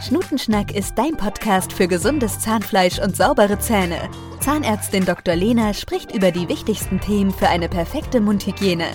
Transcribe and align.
Schnutenschnack 0.00 0.74
ist 0.74 0.96
dein 0.96 1.16
Podcast 1.16 1.72
für 1.72 1.88
gesundes 1.88 2.38
Zahnfleisch 2.38 2.98
und 3.00 3.16
saubere 3.16 3.58
Zähne. 3.58 4.08
Zahnärztin 4.40 5.04
Dr. 5.04 5.34
Lena 5.34 5.74
spricht 5.74 6.14
über 6.14 6.30
die 6.30 6.48
wichtigsten 6.48 7.00
Themen 7.00 7.32
für 7.32 7.48
eine 7.48 7.68
perfekte 7.68 8.20
Mundhygiene. 8.20 8.86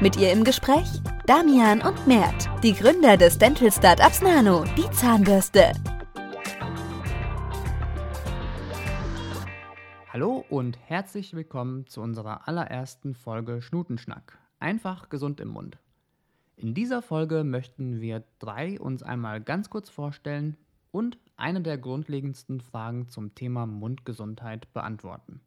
Mit 0.00 0.16
ihr 0.16 0.32
im 0.32 0.44
Gespräch 0.44 0.88
Damian 1.26 1.82
und 1.82 2.06
Mert, 2.06 2.48
die 2.62 2.74
Gründer 2.74 3.16
des 3.16 3.36
Dental 3.38 3.70
Startups 3.70 4.22
Nano, 4.22 4.64
die 4.76 4.90
Zahnbürste. 4.90 5.72
Hallo 10.12 10.44
und 10.48 10.78
herzlich 10.86 11.34
willkommen 11.34 11.86
zu 11.86 12.00
unserer 12.00 12.46
allerersten 12.46 13.14
Folge 13.14 13.60
Schnutenschnack. 13.62 14.38
Einfach 14.60 15.08
gesund 15.08 15.40
im 15.40 15.48
Mund. 15.48 15.78
In 16.56 16.72
dieser 16.74 17.02
Folge 17.02 17.42
möchten 17.42 18.00
wir 18.00 18.22
drei 18.38 18.78
uns 18.78 19.02
einmal 19.02 19.40
ganz 19.40 19.70
kurz 19.70 19.90
vorstellen 19.90 20.56
und 20.92 21.18
eine 21.36 21.60
der 21.60 21.78
grundlegendsten 21.78 22.60
Fragen 22.60 23.08
zum 23.08 23.34
Thema 23.34 23.66
Mundgesundheit 23.66 24.72
beantworten. 24.72 25.40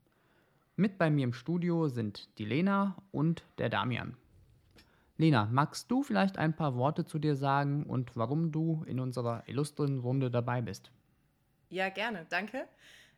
Mit 0.75 0.97
bei 0.97 1.09
mir 1.09 1.23
im 1.23 1.33
Studio 1.33 1.87
sind 1.87 2.37
die 2.37 2.45
Lena 2.45 2.97
und 3.11 3.43
der 3.57 3.69
Damian. 3.69 4.17
Lena, 5.17 5.47
magst 5.51 5.89
du 5.89 6.03
vielleicht 6.03 6.37
ein 6.37 6.55
paar 6.55 6.75
Worte 6.75 7.05
zu 7.05 7.17
dir 7.17 7.35
sagen 7.35 7.83
und 7.85 8.15
warum 8.15 8.51
du 8.51 8.83
in 8.85 8.99
unserer 8.99 9.43
illustren 9.47 9.99
Runde 9.99 10.29
dabei 10.29 10.61
bist? 10.61 10.91
Ja, 11.69 11.89
gerne, 11.89 12.27
danke. 12.29 12.67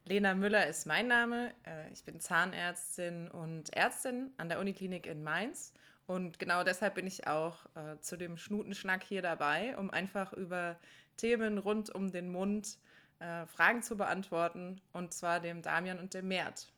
Lena 0.05 0.33
Müller 0.33 0.67
ist 0.67 0.87
mein 0.87 1.07
Name. 1.07 1.51
Äh, 1.63 1.91
ich 1.91 2.03
bin 2.05 2.19
Zahnärztin 2.19 3.27
und 3.29 3.73
Ärztin 3.75 4.31
an 4.37 4.47
der 4.47 4.59
Uniklinik 4.59 5.05
in 5.05 5.23
Mainz. 5.23 5.73
Und 6.09 6.39
genau 6.39 6.63
deshalb 6.63 6.95
bin 6.95 7.05
ich 7.05 7.27
auch 7.27 7.67
äh, 7.75 7.99
zu 7.99 8.17
dem 8.17 8.35
Schnutenschnack 8.35 9.03
hier 9.03 9.21
dabei, 9.21 9.77
um 9.77 9.91
einfach 9.91 10.33
über 10.33 10.75
Themen 11.17 11.59
rund 11.59 11.93
um 11.93 12.11
den 12.11 12.31
Mund 12.31 12.79
äh, 13.19 13.45
Fragen 13.45 13.83
zu 13.83 13.95
beantworten. 13.95 14.81
Und 14.91 15.13
zwar 15.13 15.39
dem 15.39 15.61
Damian 15.61 15.99
und 15.99 16.15
dem 16.15 16.27
Mert. 16.27 16.73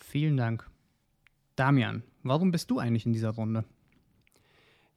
Vielen 0.00 0.36
Dank. 0.36 0.68
Damian, 1.54 2.02
warum 2.24 2.50
bist 2.50 2.68
du 2.72 2.80
eigentlich 2.80 3.06
in 3.06 3.12
dieser 3.12 3.30
Runde? 3.30 3.62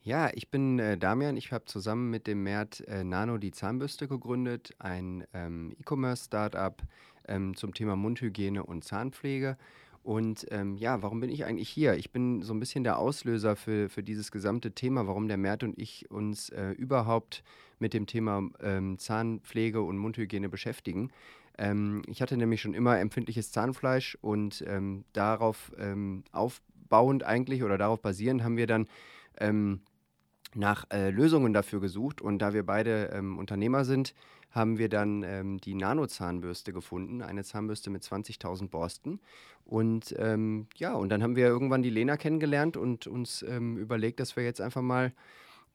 Ja, 0.02 0.32
ich 0.34 0.50
bin 0.50 0.80
äh, 0.80 0.98
Damian. 0.98 1.38
Ich 1.38 1.52
habe 1.52 1.66
zusammen 1.66 2.10
mit 2.10 2.26
dem 2.26 2.42
Mert 2.42 2.80
äh, 2.88 3.04
Nano 3.04 3.38
die 3.38 3.52
Zahnbürste 3.52 4.08
gegründet, 4.08 4.74
ein 4.80 5.24
ähm, 5.36 5.76
E-Commerce-Startup 5.80 6.82
ähm, 7.28 7.56
zum 7.56 7.76
Thema 7.76 7.96
Mundhygiene 7.96 8.64
und 8.64 8.84
Zahnpflege. 8.84 9.56
Und 10.04 10.48
ähm, 10.50 10.78
ja, 10.78 11.02
warum 11.04 11.20
bin 11.20 11.30
ich 11.30 11.46
eigentlich 11.46 11.70
hier? 11.70 11.94
Ich 11.94 12.12
bin 12.12 12.42
so 12.42 12.54
ein 12.54 12.60
bisschen 12.60 12.84
der 12.84 12.98
Auslöser 12.98 13.56
für, 13.56 13.88
für 13.90 14.02
dieses 14.02 14.32
gesamte 14.32 14.72
Thema, 14.72 15.06
warum 15.06 15.28
der 15.28 15.38
Mert 15.38 15.64
und 15.64 15.78
ich 15.78 16.10
uns 16.10 16.50
äh, 16.50 16.72
überhaupt 16.72 17.44
mit 17.78 17.94
dem 17.94 18.08
Thema 18.08 18.50
ähm, 18.62 18.98
Zahnpflege 18.98 19.82
und 19.82 19.98
Mundhygiene 19.98 20.50
beschäftigen. 20.50 21.12
Ähm, 21.58 22.02
ich 22.08 22.22
hatte 22.22 22.38
nämlich 22.38 22.62
schon 22.62 22.74
immer 22.74 23.00
empfindliches 23.00 23.52
Zahnfleisch 23.52 24.18
und 24.22 24.64
ähm, 24.68 25.04
darauf 25.14 25.72
ähm, 25.78 26.24
aufbauend 26.32 27.24
eigentlich 27.24 27.64
oder 27.64 27.78
darauf 27.78 28.02
basierend 28.02 28.44
haben 28.44 28.58
wir 28.58 28.68
dann 28.68 28.88
ähm, 29.40 29.82
nach 30.56 30.86
äh, 30.92 31.10
Lösungen 31.10 31.54
dafür 31.54 31.80
gesucht. 31.80 32.22
Und 32.22 32.40
da 32.40 32.54
wir 32.54 32.66
beide 32.66 33.22
Unternehmer 33.38 33.86
sind, 33.86 34.14
haben 34.52 34.78
wir 34.78 34.90
dann 34.90 35.24
ähm, 35.24 35.60
die 35.60 35.76
Nano-Zahnbürste 35.76 36.74
gefunden, 36.74 37.22
eine 37.22 37.44
Zahnbürste 37.44 37.90
mit 37.90 38.04
20.000 38.04 38.70
Borsten. 38.70 39.20
Und 39.66 40.14
ähm, 40.18 40.68
ja, 40.76 40.94
und 40.94 41.10
dann 41.10 41.24
haben 41.24 41.36
wir 41.36 41.48
irgendwann 41.48 41.82
die 41.82 41.90
Lena 41.90 42.18
kennengelernt 42.18 42.76
und 42.76 43.08
uns 43.08 43.44
ähm, 43.44 43.78
überlegt, 43.78 44.20
dass 44.20 44.36
wir 44.36 44.44
jetzt 44.44 44.60
einfach 44.60 44.82
mal 44.82 45.14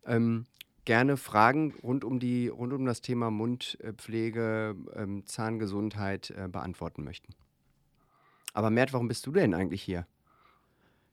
ähm, 0.04 0.44
gerne 0.84 1.16
Fragen 1.16 1.74
rund 1.82 2.04
um, 2.04 2.20
die, 2.20 2.48
rund 2.48 2.72
um 2.72 2.84
das 2.84 3.00
Thema 3.00 3.30
Mundpflege, 3.30 4.76
ähm, 4.94 5.24
Zahngesundheit 5.24 6.30
äh, 6.30 6.48
beantworten 6.48 7.02
möchten. 7.02 7.34
Aber 8.52 8.70
Mert, 8.70 8.92
warum 8.92 9.08
bist 9.08 9.26
du 9.26 9.32
denn 9.32 9.54
eigentlich 9.54 9.82
hier? 9.82 10.06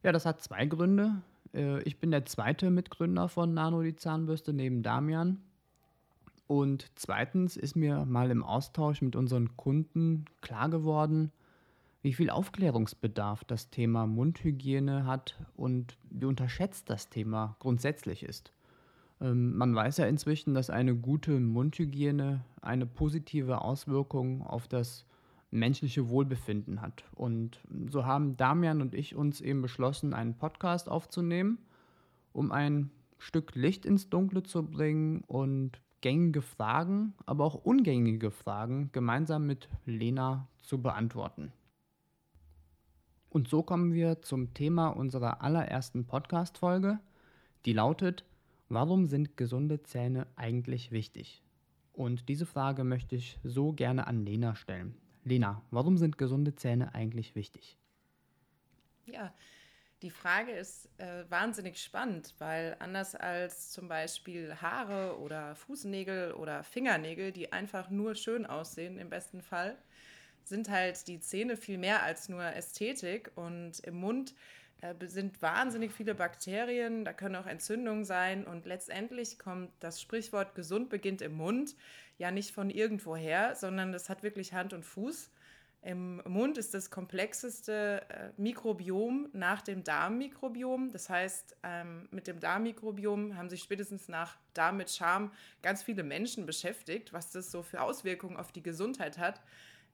Ja, 0.03 0.11
das 0.11 0.25
hat 0.25 0.41
zwei 0.41 0.65
Gründe. 0.65 1.21
Äh, 1.53 1.81
ich 1.83 1.99
bin 1.99 2.11
der 2.11 2.25
zweite 2.25 2.69
Mitgründer 2.69 3.27
von 3.29 3.53
Nano, 3.53 3.81
die 3.81 3.95
Zahnbürste, 3.95 4.53
neben 4.53 4.83
Damian. 4.83 5.41
Und 6.47 6.91
zweitens 6.95 7.57
ist 7.57 7.75
mir 7.75 8.05
mal 8.05 8.29
im 8.29 8.43
Austausch 8.43 9.01
mit 9.01 9.15
unseren 9.15 9.55
Kunden 9.55 10.25
klar 10.41 10.69
geworden, 10.69 11.31
wie 12.01 12.13
viel 12.13 12.29
Aufklärungsbedarf 12.29 13.45
das 13.45 13.69
Thema 13.69 14.05
Mundhygiene 14.05 15.05
hat 15.05 15.39
und 15.55 15.97
wie 16.09 16.25
unterschätzt 16.25 16.89
das 16.89 17.09
Thema 17.09 17.55
grundsätzlich 17.59 18.23
ist. 18.23 18.51
Ähm, 19.21 19.55
man 19.55 19.73
weiß 19.73 19.97
ja 19.97 20.05
inzwischen, 20.05 20.53
dass 20.53 20.69
eine 20.69 20.95
gute 20.95 21.39
Mundhygiene 21.39 22.43
eine 22.61 22.85
positive 22.85 23.61
Auswirkung 23.61 24.41
auf 24.41 24.67
das 24.67 25.05
menschliche 25.53 26.09
Wohlbefinden 26.09 26.81
hat. 26.81 27.03
Und 27.13 27.59
so 27.89 28.05
haben 28.05 28.35
Damian 28.37 28.81
und 28.81 28.93
ich 28.93 29.15
uns 29.15 29.39
eben 29.39 29.61
beschlossen, 29.61 30.13
einen 30.13 30.35
Podcast 30.35 30.89
aufzunehmen, 30.89 31.59
um 32.33 32.51
ein 32.51 32.89
Stück 33.19 33.55
Licht 33.55 33.85
ins 33.85 34.09
Dunkle 34.09 34.43
zu 34.43 34.63
bringen 34.63 35.21
und 35.27 35.79
gängige 36.01 36.41
Fragen, 36.41 37.13
aber 37.25 37.45
auch 37.45 37.55
ungängige 37.55 38.31
Fragen 38.31 38.89
gemeinsam 38.91 39.45
mit 39.45 39.69
Lena 39.85 40.49
zu 40.57 40.81
beantworten. 40.81 41.53
Und 43.29 43.47
so 43.47 43.63
kommen 43.63 43.93
wir 43.93 44.21
zum 44.21 44.53
Thema 44.53 44.89
unserer 44.89 45.41
allerersten 45.41 46.05
Podcast-Folge, 46.05 46.99
die 47.65 47.73
lautet: 47.73 48.25
Warum 48.69 49.05
sind 49.05 49.37
gesunde 49.37 49.83
Zähne 49.83 50.27
eigentlich 50.35 50.91
wichtig? 50.91 51.43
Und 51.93 52.27
diese 52.27 52.47
Frage 52.47 52.83
möchte 52.83 53.15
ich 53.15 53.39
so 53.43 53.71
gerne 53.71 54.07
an 54.07 54.25
Lena 54.25 54.55
stellen. 54.55 54.95
Lena, 55.23 55.61
warum 55.71 55.97
sind 55.97 56.17
gesunde 56.17 56.55
Zähne 56.55 56.93
eigentlich 56.93 57.35
wichtig? 57.35 57.77
Ja, 59.05 59.33
die 60.01 60.09
Frage 60.09 60.51
ist 60.51 60.89
äh, 60.99 61.23
wahnsinnig 61.29 61.81
spannend, 61.81 62.35
weil 62.37 62.75
anders 62.79 63.15
als 63.15 63.71
zum 63.71 63.87
Beispiel 63.87 64.53
Haare 64.55 65.17
oder 65.19 65.55
Fußnägel 65.55 66.33
oder 66.33 66.63
Fingernägel, 66.63 67.31
die 67.31 67.53
einfach 67.53 67.89
nur 67.89 68.15
schön 68.15 68.45
aussehen 68.45 68.97
im 68.97 69.09
besten 69.09 69.41
Fall, 69.41 69.77
sind 70.43 70.69
halt 70.69 71.07
die 71.07 71.21
Zähne 71.21 71.55
viel 71.55 71.77
mehr 71.77 72.03
als 72.03 72.27
nur 72.27 72.43
Ästhetik 72.43 73.31
und 73.35 73.79
im 73.79 73.95
Mund 73.95 74.35
sind 75.05 75.41
wahnsinnig 75.41 75.91
viele 75.91 76.15
Bakterien, 76.15 77.05
da 77.05 77.13
können 77.13 77.35
auch 77.35 77.45
Entzündungen 77.45 78.05
sein 78.05 78.45
und 78.45 78.65
letztendlich 78.65 79.39
kommt 79.39 79.71
das 79.79 80.01
Sprichwort 80.01 80.55
gesund 80.55 80.89
beginnt 80.89 81.21
im 81.21 81.35
Mund 81.35 81.75
ja 82.17 82.31
nicht 82.31 82.51
von 82.51 82.69
irgendwoher, 82.69 83.55
sondern 83.55 83.91
das 83.91 84.09
hat 84.09 84.23
wirklich 84.23 84.53
Hand 84.53 84.73
und 84.73 84.83
Fuß. 84.83 85.31
Im 85.81 86.21
Mund 86.25 86.57
ist 86.57 86.73
das 86.73 86.89
komplexeste 86.89 88.05
äh, 88.07 88.29
Mikrobiom 88.37 89.27
nach 89.33 89.61
dem 89.61 89.83
Darmmikrobiom. 89.83 90.93
Das 90.93 91.09
heißt, 91.09 91.57
ähm, 91.63 92.07
mit 92.09 92.27
dem 92.27 92.39
Darmmikrobiom 92.39 93.35
haben 93.35 93.49
sich 93.49 93.63
spätestens 93.63 94.07
nach 94.07 94.37
Darm 94.53 94.77
mit 94.77 94.89
Charme 94.89 95.31
ganz 95.61 95.83
viele 95.83 96.03
Menschen 96.03 96.45
beschäftigt, 96.45 97.11
was 97.11 97.31
das 97.31 97.51
so 97.51 97.63
für 97.63 97.81
Auswirkungen 97.81 98.37
auf 98.37 98.53
die 98.53 98.63
Gesundheit 98.63 99.17
hat. 99.17 99.41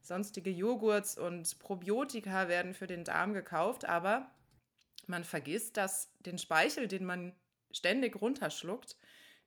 Sonstige 0.01 0.51
Joghurts 0.51 1.17
und 1.17 1.57
Probiotika 1.57 2.47
werden 2.47 2.75
für 2.75 2.87
den 2.87 3.03
Darm 3.03 3.33
gekauft, 3.33 3.85
aber 3.85 4.29
man 5.09 5.23
vergisst, 5.23 5.77
dass 5.77 6.11
den 6.19 6.37
Speichel, 6.37 6.87
den 6.87 7.05
man 7.05 7.35
ständig 7.71 8.21
runterschluckt, 8.21 8.95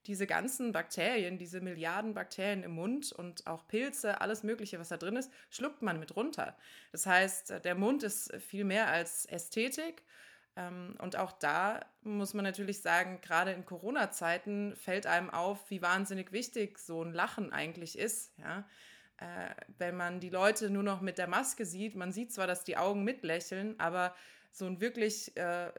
diese 0.06 0.26
ganzen 0.26 0.72
Bakterien, 0.72 1.38
diese 1.38 1.60
Milliarden 1.60 2.14
Bakterien 2.14 2.64
im 2.64 2.72
Mund 2.72 3.12
und 3.12 3.46
auch 3.46 3.66
Pilze, 3.68 4.20
alles 4.20 4.42
Mögliche, 4.42 4.80
was 4.80 4.88
da 4.88 4.96
drin 4.96 5.16
ist, 5.16 5.30
schluckt 5.48 5.80
man 5.80 6.00
mit 6.00 6.16
runter. 6.16 6.56
Das 6.90 7.06
heißt, 7.06 7.64
der 7.64 7.74
Mund 7.76 8.02
ist 8.02 8.34
viel 8.36 8.64
mehr 8.64 8.88
als 8.88 9.26
Ästhetik. 9.26 10.02
Ähm, 10.56 10.96
und 10.98 11.16
auch 11.16 11.32
da 11.32 11.80
muss 12.02 12.34
man 12.34 12.44
natürlich 12.44 12.82
sagen, 12.82 13.20
gerade 13.22 13.52
in 13.52 13.64
Corona-Zeiten 13.64 14.76
fällt 14.76 15.06
einem 15.06 15.30
auf, 15.30 15.70
wie 15.70 15.82
wahnsinnig 15.82 16.32
wichtig 16.32 16.78
so 16.78 17.02
ein 17.02 17.12
Lachen 17.12 17.52
eigentlich 17.52 17.96
ist. 17.96 18.36
Ja? 18.38 18.68
Äh, 19.18 19.54
wenn 19.78 19.96
man 19.96 20.20
die 20.20 20.30
Leute 20.30 20.68
nur 20.68 20.82
noch 20.82 21.00
mit 21.00 21.16
der 21.16 21.28
Maske 21.28 21.64
sieht, 21.64 21.94
man 21.94 22.12
sieht 22.12 22.32
zwar, 22.32 22.46
dass 22.46 22.64
die 22.64 22.76
Augen 22.76 23.04
mitlächeln, 23.04 23.78
aber 23.78 24.14
so 24.52 24.66
ein 24.66 24.80
wirklich, 24.80 25.36
äh, 25.36 25.72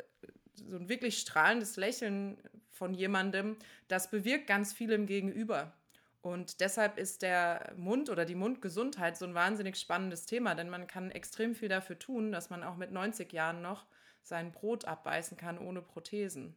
so 0.56 0.75
ein 0.75 0.90
wirklich 0.90 1.20
strahlendes 1.20 1.78
Lächeln 1.78 2.38
von 2.72 2.94
jemandem, 2.94 3.56
das 3.88 4.10
bewirkt 4.10 4.48
ganz 4.48 4.74
viel 4.74 4.92
im 4.92 5.06
Gegenüber. 5.06 5.74
Und 6.22 6.62
deshalb 6.62 6.98
ist 6.98 7.22
der 7.22 7.74
Mund 7.78 8.10
oder 8.10 8.25
die 8.25 8.36
Mundgesundheit 8.36 9.18
so 9.18 9.25
ein 9.25 9.34
wahnsinnig 9.34 9.78
spannendes 9.78 10.25
Thema, 10.25 10.56
denn 10.56 10.70
man 10.70 10.88
kann 10.88 11.12
extrem 11.12 11.54
viel 11.54 11.70
dafür 11.70 12.00
tun, 12.00 12.31
dass 12.31 12.50
man 12.50 12.64
auch 12.64 12.78
mit 12.78 12.92
90 12.92 13.31
Jahren 13.34 13.62
noch 13.62 13.86
sein 14.22 14.52
Brot 14.52 14.86
abbeißen 14.86 15.38
kann 15.38 15.58
ohne 15.58 15.81
Prothesen. 15.81 16.56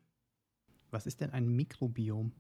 Was 0.91 1.07
ist 1.07 1.21
denn 1.21 1.33
ein 1.33 1.49
Mikrobiom? 1.49 2.33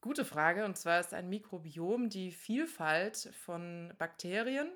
Gute 0.00 0.24
Frage. 0.24 0.64
Und 0.64 0.76
zwar 0.76 0.98
ist 0.98 1.14
ein 1.14 1.28
Mikrobiom 1.28 2.08
die 2.08 2.32
Vielfalt 2.32 3.30
von 3.44 3.94
Bakterien, 3.98 4.68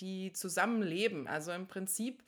die 0.00 0.32
zusammenleben. 0.32 1.26
Also 1.26 1.52
im 1.52 1.66
Prinzip 1.66 2.22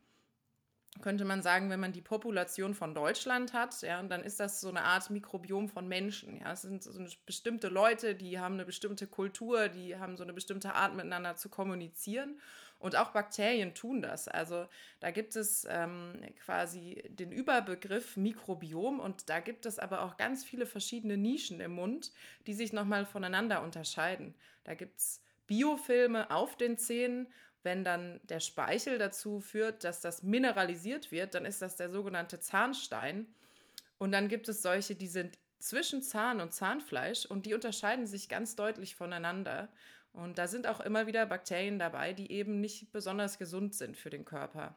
könnte 1.00 1.24
man 1.24 1.42
sagen, 1.42 1.70
wenn 1.70 1.80
man 1.80 1.92
die 1.92 2.00
Population 2.00 2.74
von 2.74 2.94
Deutschland 2.94 3.52
hat, 3.52 3.80
ja, 3.82 4.02
dann 4.02 4.22
ist 4.22 4.40
das 4.40 4.60
so 4.60 4.68
eine 4.68 4.82
Art 4.82 5.10
Mikrobiom 5.10 5.68
von 5.68 5.88
Menschen. 5.88 6.38
Ja, 6.40 6.52
es 6.52 6.62
sind 6.62 6.82
so 6.82 6.92
bestimmte 7.26 7.68
Leute, 7.68 8.14
die 8.14 8.38
haben 8.38 8.54
eine 8.54 8.64
bestimmte 8.64 9.06
Kultur, 9.06 9.68
die 9.68 9.96
haben 9.96 10.16
so 10.16 10.22
eine 10.22 10.32
bestimmte 10.32 10.74
Art 10.74 10.94
miteinander 10.94 11.36
zu 11.36 11.48
kommunizieren. 11.48 12.40
Und 12.78 12.94
auch 12.94 13.10
Bakterien 13.10 13.74
tun 13.74 14.02
das. 14.02 14.28
Also 14.28 14.66
da 15.00 15.10
gibt 15.10 15.34
es 15.34 15.66
ähm, 15.68 16.12
quasi 16.44 17.02
den 17.08 17.32
Überbegriff 17.32 18.16
Mikrobiom 18.16 19.00
und 19.00 19.28
da 19.28 19.40
gibt 19.40 19.66
es 19.66 19.80
aber 19.80 20.02
auch 20.02 20.16
ganz 20.16 20.44
viele 20.44 20.64
verschiedene 20.64 21.16
Nischen 21.16 21.60
im 21.60 21.72
Mund, 21.72 22.12
die 22.46 22.54
sich 22.54 22.72
nochmal 22.72 23.04
voneinander 23.04 23.62
unterscheiden. 23.62 24.34
Da 24.62 24.74
gibt 24.74 24.98
es 24.98 25.20
Biofilme 25.48 26.30
auf 26.30 26.56
den 26.56 26.78
Zähnen 26.78 27.26
wenn 27.62 27.84
dann 27.84 28.20
der 28.24 28.40
Speichel 28.40 28.98
dazu 28.98 29.40
führt, 29.40 29.84
dass 29.84 30.00
das 30.00 30.22
mineralisiert 30.22 31.10
wird, 31.10 31.34
dann 31.34 31.44
ist 31.44 31.62
das 31.62 31.76
der 31.76 31.90
sogenannte 31.90 32.40
Zahnstein. 32.40 33.26
Und 33.98 34.12
dann 34.12 34.28
gibt 34.28 34.48
es 34.48 34.62
solche, 34.62 34.94
die 34.94 35.08
sind 35.08 35.38
zwischen 35.58 36.02
Zahn 36.02 36.40
und 36.40 36.52
Zahnfleisch 36.52 37.26
und 37.26 37.46
die 37.46 37.54
unterscheiden 37.54 38.06
sich 38.06 38.28
ganz 38.28 38.54
deutlich 38.54 38.94
voneinander. 38.94 39.68
Und 40.12 40.38
da 40.38 40.46
sind 40.46 40.66
auch 40.66 40.80
immer 40.80 41.06
wieder 41.06 41.26
Bakterien 41.26 41.78
dabei, 41.78 42.12
die 42.12 42.30
eben 42.30 42.60
nicht 42.60 42.92
besonders 42.92 43.38
gesund 43.38 43.74
sind 43.74 43.96
für 43.96 44.10
den 44.10 44.24
Körper. 44.24 44.76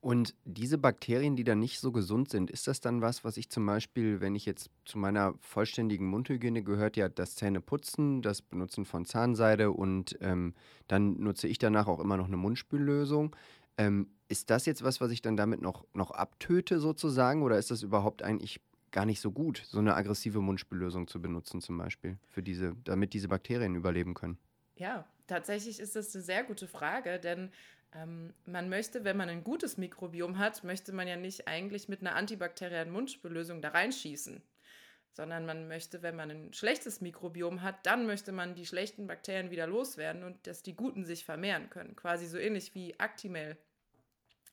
Und 0.00 0.36
diese 0.44 0.78
Bakterien, 0.78 1.34
die 1.34 1.42
dann 1.42 1.58
nicht 1.58 1.80
so 1.80 1.90
gesund 1.90 2.30
sind, 2.30 2.50
ist 2.50 2.68
das 2.68 2.80
dann 2.80 3.00
was, 3.00 3.24
was 3.24 3.36
ich 3.36 3.50
zum 3.50 3.66
Beispiel, 3.66 4.20
wenn 4.20 4.36
ich 4.36 4.46
jetzt 4.46 4.70
zu 4.84 4.96
meiner 4.96 5.34
vollständigen 5.40 6.06
Mundhygiene 6.06 6.62
gehört 6.62 6.96
ja 6.96 7.08
das 7.08 7.34
Zähneputzen, 7.34 8.22
das 8.22 8.40
Benutzen 8.40 8.84
von 8.84 9.06
Zahnseide 9.06 9.72
und 9.72 10.16
ähm, 10.20 10.54
dann 10.86 11.18
nutze 11.18 11.48
ich 11.48 11.58
danach 11.58 11.88
auch 11.88 11.98
immer 11.98 12.16
noch 12.16 12.26
eine 12.26 12.36
Mundspüllösung. 12.36 13.34
Ähm, 13.76 14.08
ist 14.28 14.50
das 14.50 14.66
jetzt 14.66 14.84
was, 14.84 15.00
was 15.00 15.10
ich 15.10 15.20
dann 15.20 15.36
damit 15.36 15.62
noch, 15.62 15.84
noch 15.94 16.12
abtöte 16.12 16.78
sozusagen 16.78 17.42
oder 17.42 17.58
ist 17.58 17.72
das 17.72 17.82
überhaupt 17.82 18.22
eigentlich 18.22 18.60
gar 18.92 19.04
nicht 19.04 19.20
so 19.20 19.32
gut, 19.32 19.62
so 19.66 19.80
eine 19.80 19.94
aggressive 19.94 20.40
Mundspüllösung 20.40 21.08
zu 21.08 21.20
benutzen 21.20 21.60
zum 21.60 21.76
Beispiel, 21.76 22.18
für 22.28 22.42
diese, 22.42 22.74
damit 22.84 23.14
diese 23.14 23.28
Bakterien 23.28 23.74
überleben 23.74 24.14
können? 24.14 24.38
Ja, 24.76 25.06
tatsächlich 25.26 25.80
ist 25.80 25.96
das 25.96 26.14
eine 26.14 26.22
sehr 26.22 26.44
gute 26.44 26.68
Frage, 26.68 27.18
denn 27.18 27.50
ähm, 27.94 28.34
man 28.44 28.68
möchte, 28.68 29.04
wenn 29.04 29.16
man 29.16 29.28
ein 29.28 29.44
gutes 29.44 29.78
Mikrobiom 29.78 30.38
hat, 30.38 30.64
möchte 30.64 30.92
man 30.92 31.08
ja 31.08 31.16
nicht 31.16 31.48
eigentlich 31.48 31.88
mit 31.88 32.00
einer 32.00 32.14
antibakteriellen 32.14 32.90
Mundspüllösung 32.90 33.62
da 33.62 33.70
reinschießen, 33.70 34.42
sondern 35.12 35.46
man 35.46 35.68
möchte, 35.68 36.02
wenn 36.02 36.16
man 36.16 36.30
ein 36.30 36.52
schlechtes 36.52 37.00
Mikrobiom 37.00 37.62
hat, 37.62 37.86
dann 37.86 38.06
möchte 38.06 38.32
man 38.32 38.54
die 38.54 38.66
schlechten 38.66 39.06
Bakterien 39.06 39.50
wieder 39.50 39.66
loswerden 39.66 40.22
und 40.22 40.46
dass 40.46 40.62
die 40.62 40.76
guten 40.76 41.04
sich 41.04 41.24
vermehren 41.24 41.70
können. 41.70 41.96
Quasi 41.96 42.26
so 42.26 42.38
ähnlich 42.38 42.74
wie 42.74 42.98
Actimel, 43.00 43.56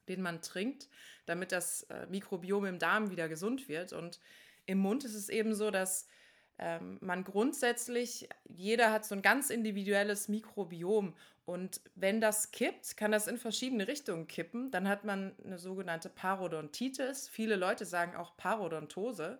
den 0.07 0.21
man 0.21 0.41
trinkt, 0.41 0.87
damit 1.25 1.51
das 1.51 1.83
äh, 1.83 2.07
Mikrobiom 2.07 2.65
im 2.65 2.79
Darm 2.79 3.11
wieder 3.11 3.27
gesund 3.27 3.67
wird. 3.67 3.91
Und 3.91 4.19
im 4.65 4.77
Mund 4.77 5.03
ist 5.03 5.15
es 5.15 5.29
eben 5.29 5.53
so, 5.53 5.71
dass 5.71 6.07
ähm, 6.57 6.97
man 7.01 7.23
grundsätzlich, 7.23 8.29
jeder 8.47 8.91
hat 8.91 9.05
so 9.05 9.15
ein 9.15 9.21
ganz 9.21 9.49
individuelles 9.49 10.27
Mikrobiom 10.27 11.13
und 11.45 11.79
wenn 11.93 12.21
das 12.21 12.51
kippt, 12.51 12.97
kann 12.97 13.11
das 13.11 13.27
in 13.27 13.37
verschiedene 13.37 13.87
Richtungen 13.87 14.27
kippen. 14.27 14.71
Dann 14.71 14.87
hat 14.87 15.05
man 15.05 15.35
eine 15.43 15.59
sogenannte 15.59 16.09
Parodontitis. 16.09 17.29
Viele 17.29 17.55
Leute 17.55 17.85
sagen 17.85 18.15
auch 18.15 18.35
Parodontose. 18.35 19.39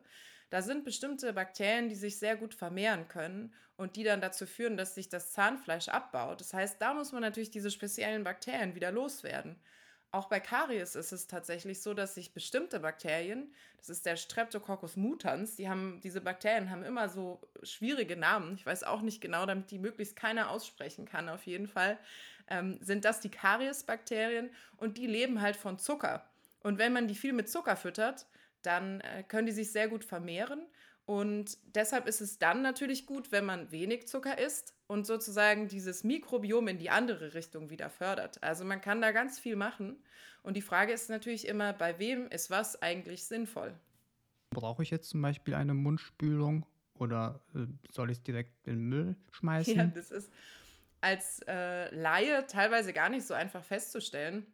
Da 0.51 0.61
sind 0.61 0.85
bestimmte 0.85 1.33
Bakterien, 1.33 1.89
die 1.89 1.95
sich 1.95 2.19
sehr 2.19 2.35
gut 2.35 2.53
vermehren 2.53 3.07
können 3.07 3.51
und 3.75 3.95
die 3.95 4.03
dann 4.03 4.21
dazu 4.21 4.45
führen, 4.45 4.77
dass 4.77 4.93
sich 4.93 5.09
das 5.09 5.31
Zahnfleisch 5.31 5.87
abbaut. 5.87 6.39
Das 6.41 6.53
heißt, 6.53 6.79
da 6.79 6.93
muss 6.93 7.11
man 7.11 7.21
natürlich 7.21 7.49
diese 7.49 7.71
speziellen 7.71 8.23
Bakterien 8.23 8.75
wieder 8.75 8.91
loswerden. 8.91 9.55
Auch 10.15 10.29
bei 10.29 10.39
Karies 10.39 10.95
ist 10.95 11.11
es 11.11 11.27
tatsächlich 11.27 11.81
so, 11.81 11.93
dass 11.93 12.15
sich 12.15 12.33
bestimmte 12.33 12.79
Bakterien, 12.79 13.53
das 13.75 13.89
ist 13.89 14.05
der 14.05 14.15
Streptococcus 14.15 14.95
mutans, 14.95 15.57
die 15.57 15.67
haben, 15.67 15.99
diese 16.01 16.21
Bakterien 16.21 16.69
haben 16.69 16.83
immer 16.83 17.09
so 17.09 17.41
schwierige 17.63 18.15
Namen. 18.15 18.55
Ich 18.55 18.65
weiß 18.65 18.85
auch 18.85 19.01
nicht 19.01 19.19
genau, 19.19 19.45
damit 19.45 19.71
die 19.71 19.77
möglichst 19.77 20.15
keiner 20.15 20.51
aussprechen 20.51 21.03
kann. 21.03 21.27
Auf 21.27 21.45
jeden 21.45 21.67
Fall 21.67 21.97
ähm, 22.47 22.79
sind 22.81 23.03
das 23.03 23.19
die 23.19 23.29
Kariesbakterien 23.29 24.51
und 24.77 24.97
die 24.97 25.05
leben 25.05 25.41
halt 25.41 25.57
von 25.57 25.79
Zucker. 25.79 26.25
Und 26.63 26.77
wenn 26.77 26.93
man 26.93 27.09
die 27.09 27.15
viel 27.15 27.33
mit 27.33 27.49
Zucker 27.49 27.75
füttert, 27.75 28.25
dann 28.61 29.01
äh, 29.01 29.23
können 29.23 29.47
die 29.47 29.51
sich 29.51 29.73
sehr 29.73 29.89
gut 29.89 30.05
vermehren 30.05 30.65
und 31.05 31.59
deshalb 31.75 32.07
ist 32.07 32.19
es 32.21 32.39
dann 32.39 32.63
natürlich 32.63 33.05
gut, 33.05 33.31
wenn 33.31 33.45
man 33.45 33.71
wenig 33.71 34.07
Zucker 34.07 34.39
isst 34.39 34.73
und 34.87 35.05
sozusagen 35.05 35.67
dieses 35.67 36.03
Mikrobiom 36.03 36.67
in 36.67 36.79
die 36.79 36.89
andere 36.89 37.35
Richtung 37.35 37.69
wieder 37.69 37.91
fördert. 37.91 38.41
Also 38.41 38.65
man 38.65 38.81
kann 38.81 39.01
da 39.01 39.11
ganz 39.11 39.37
viel 39.37 39.55
machen. 39.55 39.97
Und 40.41 40.57
die 40.57 40.61
Frage 40.61 40.93
ist 40.93 41.09
natürlich 41.09 41.47
immer, 41.47 41.73
bei 41.73 41.99
wem 41.99 42.27
ist 42.29 42.49
was 42.49 42.81
eigentlich 42.81 43.25
sinnvoll? 43.25 43.73
Brauche 44.49 44.81
ich 44.81 44.89
jetzt 44.89 45.09
zum 45.09 45.21
Beispiel 45.21 45.53
eine 45.53 45.75
Mundspülung 45.75 46.65
oder 46.95 47.41
äh, 47.53 47.67
soll 47.91 48.09
ich 48.09 48.17
es 48.17 48.23
direkt 48.23 48.67
in 48.67 48.73
den 48.73 48.85
Müll 48.85 49.15
schmeißen? 49.31 49.75
Ja, 49.75 49.85
das 49.85 50.09
ist 50.09 50.31
als 51.01 51.41
äh, 51.47 51.93
Laie 51.93 52.47
teilweise 52.47 52.93
gar 52.93 53.09
nicht 53.09 53.27
so 53.27 53.35
einfach 53.35 53.63
festzustellen. 53.63 54.47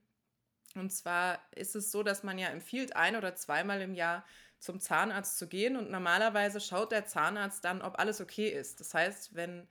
Und 0.75 0.91
zwar 0.91 1.39
ist 1.55 1.75
es 1.75 1.91
so, 1.91 2.03
dass 2.03 2.23
man 2.23 2.37
ja 2.37 2.47
empfiehlt, 2.47 2.95
ein 2.95 3.15
oder 3.15 3.35
zweimal 3.35 3.81
im 3.81 3.93
Jahr 3.93 4.25
zum 4.61 4.79
Zahnarzt 4.79 5.37
zu 5.37 5.47
gehen 5.47 5.75
und 5.75 5.89
normalerweise 5.89 6.61
schaut 6.61 6.91
der 6.91 7.05
Zahnarzt 7.05 7.65
dann, 7.65 7.81
ob 7.81 7.99
alles 7.99 8.21
okay 8.21 8.47
ist. 8.47 8.79
Das 8.79 8.93
heißt, 8.93 9.35
wenn 9.35 9.67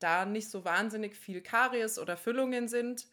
da 0.00 0.24
nicht 0.26 0.50
so 0.50 0.64
wahnsinnig 0.64 1.14
viel 1.16 1.40
Karies 1.40 1.98
oder 1.98 2.16
Füllungen 2.16 2.68
sind, 2.68 3.06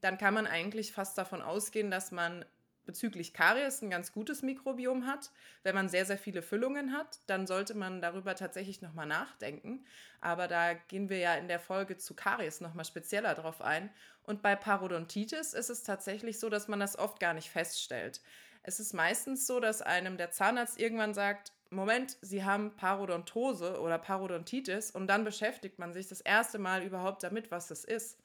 dann 0.00 0.18
kann 0.18 0.34
man 0.34 0.46
eigentlich 0.46 0.92
fast 0.92 1.16
davon 1.16 1.40
ausgehen, 1.40 1.90
dass 1.90 2.12
man 2.12 2.44
bezüglich 2.84 3.32
Karies 3.32 3.80
ein 3.80 3.88
ganz 3.88 4.12
gutes 4.12 4.42
Mikrobiom 4.42 5.06
hat. 5.06 5.30
Wenn 5.62 5.74
man 5.74 5.88
sehr, 5.88 6.04
sehr 6.04 6.18
viele 6.18 6.42
Füllungen 6.42 6.92
hat, 6.92 7.18
dann 7.26 7.46
sollte 7.46 7.74
man 7.74 8.02
darüber 8.02 8.34
tatsächlich 8.34 8.82
nochmal 8.82 9.06
nachdenken. 9.06 9.86
Aber 10.20 10.48
da 10.48 10.74
gehen 10.74 11.08
wir 11.08 11.16
ja 11.16 11.34
in 11.36 11.48
der 11.48 11.60
Folge 11.60 11.96
zu 11.96 12.14
Karies 12.14 12.60
nochmal 12.60 12.84
spezieller 12.84 13.34
drauf 13.34 13.62
ein. 13.62 13.90
Und 14.22 14.42
bei 14.42 14.54
Parodontitis 14.54 15.54
ist 15.54 15.70
es 15.70 15.82
tatsächlich 15.82 16.38
so, 16.38 16.50
dass 16.50 16.68
man 16.68 16.80
das 16.80 16.98
oft 16.98 17.20
gar 17.20 17.32
nicht 17.32 17.48
feststellt. 17.48 18.20
Es 18.66 18.80
ist 18.80 18.94
meistens 18.94 19.46
so, 19.46 19.60
dass 19.60 19.82
einem 19.82 20.16
der 20.16 20.30
Zahnarzt 20.30 20.80
irgendwann 20.80 21.12
sagt, 21.12 21.52
Moment, 21.68 22.16
Sie 22.22 22.44
haben 22.44 22.74
Parodontose 22.76 23.78
oder 23.80 23.98
Parodontitis 23.98 24.90
und 24.90 25.06
dann 25.06 25.24
beschäftigt 25.24 25.78
man 25.78 25.92
sich 25.92 26.08
das 26.08 26.22
erste 26.22 26.58
Mal 26.58 26.82
überhaupt 26.82 27.22
damit, 27.22 27.50
was 27.50 27.68
das 27.68 27.84
ist. 27.84 28.18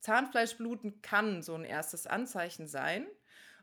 Zahnfleischbluten 0.00 1.02
kann 1.02 1.42
so 1.42 1.54
ein 1.54 1.64
erstes 1.64 2.06
Anzeichen 2.06 2.66
sein. 2.66 3.06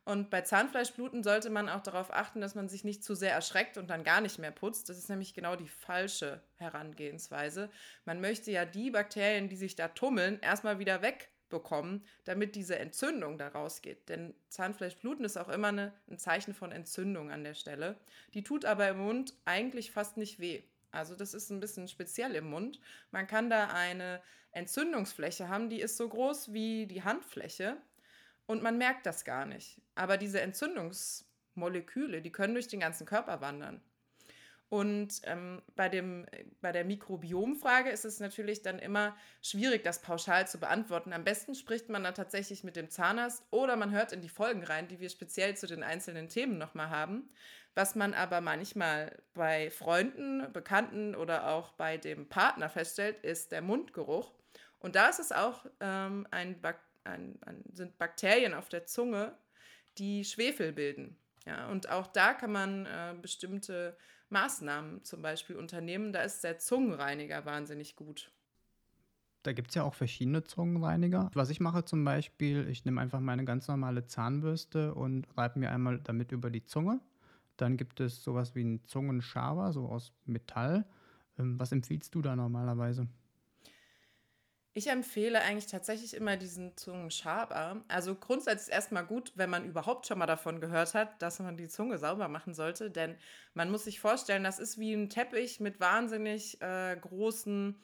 Und 0.06 0.30
bei 0.30 0.42
Zahnfleischbluten 0.42 1.24
sollte 1.24 1.50
man 1.50 1.70
auch 1.70 1.82
darauf 1.82 2.14
achten, 2.14 2.42
dass 2.42 2.56
man 2.56 2.68
sich 2.70 2.84
nicht 2.84 3.04
zu 3.04 3.16
sehr 3.16 3.32
erschreckt 3.32 3.78
und 3.78 3.90
dann 3.90 4.04
gar 4.04 4.22
nicht 4.22 4.38
mehr 4.38 4.52
putzt. 4.52 4.90
Das 4.90 4.98
ist 4.98 5.10
nämlich 5.10 5.34
genau 5.34 5.56
die 5.56 5.70
falsche 5.70 6.44
Herangehensweise. 6.58 7.72
Man 8.06 8.22
möchte 8.22 8.52
ja 8.52 8.66
die 8.66 8.92
Bakterien, 8.92 9.48
die 9.48 9.56
sich 9.56 9.76
da 9.76 9.88
tummeln, 9.88 10.40
erstmal 10.42 10.78
wieder 10.78 11.02
weg 11.02 11.30
bekommen, 11.50 12.06
damit 12.24 12.56
diese 12.56 12.80
Entzündung 12.80 13.38
da 13.38 13.50
rausgeht. 13.50 14.10
Denn 14.10 14.34
Zahnfleischbluten 14.50 15.26
ist 15.26 15.38
auch 15.38 15.50
immer 15.50 15.70
eine, 15.70 15.94
ein 16.10 16.18
Zeichen 16.18 16.54
von 16.54 16.72
Entzündung 16.72 17.32
an 17.32 17.44
der 17.44 17.54
Stelle. 17.54 17.98
Die 18.34 18.44
tut 18.44 18.66
aber 18.66 18.90
im 18.90 19.00
Mund 19.00 19.36
eigentlich 19.46 19.92
fast 19.92 20.18
nicht 20.18 20.40
weh. 20.40 20.64
Also 20.92 21.16
das 21.16 21.34
ist 21.34 21.50
ein 21.50 21.60
bisschen 21.60 21.88
speziell 21.88 22.36
im 22.36 22.50
Mund. 22.50 22.80
Man 23.12 23.28
kann 23.28 23.50
da 23.50 23.68
eine 23.70 24.22
Entzündungsfläche 24.52 25.50
haben, 25.50 25.70
die 25.70 25.82
ist 25.82 25.98
so 25.98 26.08
groß 26.08 26.54
wie 26.54 26.86
die 26.86 27.04
Handfläche 27.04 27.78
und 28.46 28.62
man 28.62 28.78
merkt 28.78 29.06
das 29.06 29.26
gar 29.26 29.46
nicht. 29.46 29.82
Aber 29.96 30.18
diese 30.18 30.42
Entzündungsmoleküle, 30.42 32.22
die 32.22 32.32
können 32.32 32.54
durch 32.54 32.68
den 32.68 32.80
ganzen 32.80 33.06
Körper 33.08 33.42
wandern. 33.42 33.82
Und 34.74 35.22
ähm, 35.26 35.62
bei, 35.76 35.88
dem, 35.88 36.26
bei 36.60 36.72
der 36.72 36.84
Mikrobiomfrage 36.84 37.92
ist 37.92 38.06
es 38.06 38.20
natürlich 38.20 38.64
dann 38.64 38.80
immer 38.80 39.16
schwierig, 39.44 39.84
das 39.84 40.02
pauschal 40.02 40.48
zu 40.48 40.60
beantworten. 40.60 41.14
Am 41.14 41.24
besten 41.24 41.54
spricht 41.54 41.90
man 41.90 42.04
dann 42.04 42.16
tatsächlich 42.16 42.64
mit 42.64 42.76
dem 42.76 42.90
Zahnarzt 42.90 43.44
oder 43.52 43.76
man 43.76 43.92
hört 43.92 44.14
in 44.14 44.22
die 44.22 44.30
Folgen 44.30 44.64
rein, 44.64 44.88
die 44.88 45.00
wir 45.00 45.10
speziell 45.10 45.56
zu 45.56 45.68
den 45.68 45.84
einzelnen 45.84 46.28
Themen 46.28 46.58
nochmal 46.58 46.90
haben. 46.90 47.30
Was 47.76 47.94
man 47.94 48.16
aber 48.16 48.42
manchmal 48.42 49.22
bei 49.36 49.70
Freunden, 49.70 50.52
Bekannten 50.52 51.14
oder 51.14 51.50
auch 51.50 51.74
bei 51.74 51.98
dem 51.98 52.28
Partner 52.28 52.68
feststellt, 52.68 53.24
ist 53.24 53.52
der 53.52 53.62
Mundgeruch. 53.62 54.34
Und 54.80 54.96
da 54.96 55.08
ist 55.08 55.20
es 55.20 55.32
auch 55.32 55.68
ähm, 55.82 56.26
ein, 56.32 56.60
ein, 57.04 57.38
ein, 57.46 57.64
sind 57.74 58.00
Bakterien 58.00 58.56
auf 58.56 58.70
der 58.70 58.88
Zunge, 58.88 59.38
die 60.00 60.26
Schwefel 60.26 60.72
bilden. 60.72 61.16
Ja, 61.46 61.68
und 61.68 61.90
auch 61.90 62.08
da 62.08 62.34
kann 62.34 62.52
man 62.52 62.88
äh, 62.88 63.14
bestimmte 63.22 63.96
Maßnahmen 64.34 65.06
zum 65.06 65.22
Beispiel 65.22 65.56
unternehmen. 65.56 66.12
Da 66.12 66.22
ist 66.24 66.44
der 66.44 66.58
Zungenreiniger 66.58 67.46
wahnsinnig 67.46 67.96
gut. 67.96 68.32
Da 69.44 69.54
gibt 69.54 69.70
es 69.70 69.76
ja 69.76 69.84
auch 69.84 69.94
verschiedene 69.94 70.44
Zungenreiniger. 70.44 71.30
Was 71.34 71.50
ich 71.50 71.60
mache 71.60 71.86
zum 71.86 72.04
Beispiel, 72.04 72.68
ich 72.70 72.86
nehme 72.86 73.00
einfach 73.00 73.20
meine 73.20 73.46
ganz 73.46 73.68
normale 73.68 74.06
Zahnbürste 74.06 74.94
und 74.94 75.28
reibe 75.38 75.60
mir 75.60 75.70
einmal 75.72 76.00
damit 76.00 76.32
über 76.32 76.50
die 76.50 76.64
Zunge. 76.64 77.00
Dann 77.58 77.78
gibt 77.78 78.00
es 78.00 78.24
sowas 78.24 78.56
wie 78.56 78.62
einen 78.62 78.84
Zungenschaber, 78.86 79.72
so 79.72 79.88
aus 79.88 80.12
Metall. 80.26 80.86
Ähm, 81.38 81.60
was 81.60 81.72
empfiehlst 81.72 82.16
du 82.16 82.22
da 82.22 82.36
normalerweise? 82.36 83.08
Ich 84.76 84.88
empfehle 84.88 85.40
eigentlich 85.40 85.68
tatsächlich 85.68 86.16
immer 86.16 86.36
diesen 86.36 86.76
Zungenschaber. 86.76 87.84
Also 87.88 88.16
grundsätzlich 88.16 88.74
erstmal 88.74 89.06
gut, 89.06 89.32
wenn 89.36 89.52
man 89.52 89.66
überhaupt 89.66 90.08
schon 90.08 90.18
mal 90.18 90.26
davon 90.26 90.60
gehört 90.60 90.96
hat, 90.96 91.22
dass 91.22 91.40
man 91.40 91.58
die 91.58 91.68
Zunge 91.68 92.00
sauber 92.00 92.28
machen 92.28 92.56
sollte. 92.56 92.90
Denn 92.90 93.16
man 93.54 93.70
muss 93.70 93.84
sich 93.84 94.00
vorstellen, 94.00 94.44
das 94.44 94.58
ist 94.58 94.80
wie 94.80 94.94
ein 94.94 95.10
Teppich 95.10 95.60
mit 95.60 95.80
wahnsinnig 95.80 96.60
äh, 96.62 96.98
großen, 97.00 97.80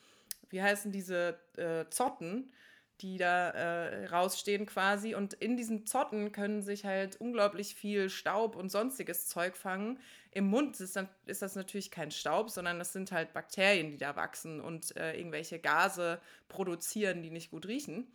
wie 0.48 0.62
heißen 0.62 0.90
diese 0.90 1.38
äh, 1.56 1.88
Zotten 1.90 2.52
die 3.00 3.16
da 3.16 3.50
äh, 3.50 4.06
rausstehen 4.06 4.66
quasi. 4.66 5.14
Und 5.14 5.34
in 5.34 5.56
diesen 5.56 5.86
Zotten 5.86 6.32
können 6.32 6.62
sich 6.62 6.84
halt 6.84 7.20
unglaublich 7.20 7.74
viel 7.74 8.10
Staub 8.10 8.56
und 8.56 8.70
sonstiges 8.70 9.26
Zeug 9.26 9.56
fangen. 9.56 9.98
Im 10.30 10.46
Mund 10.46 10.78
ist, 10.80 10.96
dann, 10.96 11.08
ist 11.26 11.42
das 11.42 11.56
natürlich 11.56 11.90
kein 11.90 12.10
Staub, 12.10 12.50
sondern 12.50 12.78
das 12.78 12.92
sind 12.92 13.12
halt 13.12 13.32
Bakterien, 13.32 13.90
die 13.90 13.98
da 13.98 14.16
wachsen 14.16 14.60
und 14.60 14.96
äh, 14.96 15.16
irgendwelche 15.16 15.58
Gase 15.58 16.20
produzieren, 16.48 17.22
die 17.22 17.30
nicht 17.30 17.50
gut 17.50 17.66
riechen. 17.66 18.06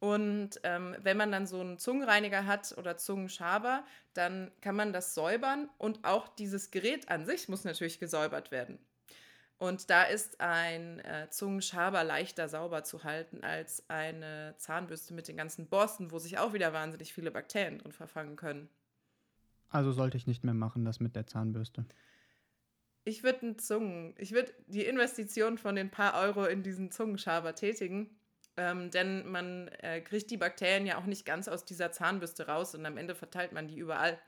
Und 0.00 0.60
ähm, 0.64 0.96
wenn 1.02 1.16
man 1.16 1.32
dann 1.32 1.46
so 1.46 1.60
einen 1.60 1.78
Zungenreiniger 1.78 2.44
hat 2.46 2.76
oder 2.76 2.96
Zungenschaber, 2.96 3.84
dann 4.12 4.50
kann 4.60 4.76
man 4.76 4.92
das 4.92 5.14
säubern 5.14 5.70
und 5.78 6.04
auch 6.04 6.28
dieses 6.28 6.70
Gerät 6.70 7.08
an 7.08 7.24
sich 7.24 7.48
muss 7.48 7.64
natürlich 7.64 8.00
gesäubert 8.00 8.50
werden. 8.50 8.78
Und 9.58 9.88
da 9.88 10.02
ist 10.02 10.40
ein 10.40 10.98
äh, 11.00 11.28
Zungenschaber 11.30 12.02
leichter 12.02 12.48
sauber 12.48 12.82
zu 12.82 13.04
halten 13.04 13.44
als 13.44 13.88
eine 13.88 14.54
Zahnbürste 14.58 15.14
mit 15.14 15.28
den 15.28 15.36
ganzen 15.36 15.68
Borsten, 15.68 16.10
wo 16.10 16.18
sich 16.18 16.38
auch 16.38 16.52
wieder 16.52 16.72
wahnsinnig 16.72 17.14
viele 17.14 17.30
Bakterien 17.30 17.78
drin 17.78 17.92
verfangen 17.92 18.36
können. 18.36 18.68
Also 19.68 19.92
sollte 19.92 20.16
ich 20.16 20.26
nicht 20.26 20.44
mehr 20.44 20.54
machen, 20.54 20.84
das 20.84 21.00
mit 21.00 21.16
der 21.16 21.26
Zahnbürste. 21.26 21.84
Ich 23.04 23.22
würde 23.22 23.42
einen 23.42 23.58
Zungen, 23.58 24.14
ich 24.18 24.32
würde 24.32 24.52
die 24.66 24.84
Investition 24.84 25.58
von 25.58 25.76
den 25.76 25.90
paar 25.90 26.14
Euro 26.20 26.46
in 26.46 26.62
diesen 26.62 26.90
Zungenschaber 26.90 27.54
tätigen, 27.54 28.08
ähm, 28.56 28.90
denn 28.90 29.30
man 29.30 29.68
äh, 29.82 30.00
kriegt 30.00 30.30
die 30.30 30.36
Bakterien 30.36 30.86
ja 30.86 30.98
auch 30.98 31.06
nicht 31.06 31.26
ganz 31.26 31.48
aus 31.48 31.64
dieser 31.64 31.92
Zahnbürste 31.92 32.46
raus 32.46 32.74
und 32.74 32.86
am 32.86 32.96
Ende 32.96 33.14
verteilt 33.14 33.52
man 33.52 33.68
die 33.68 33.78
überall. 33.78 34.18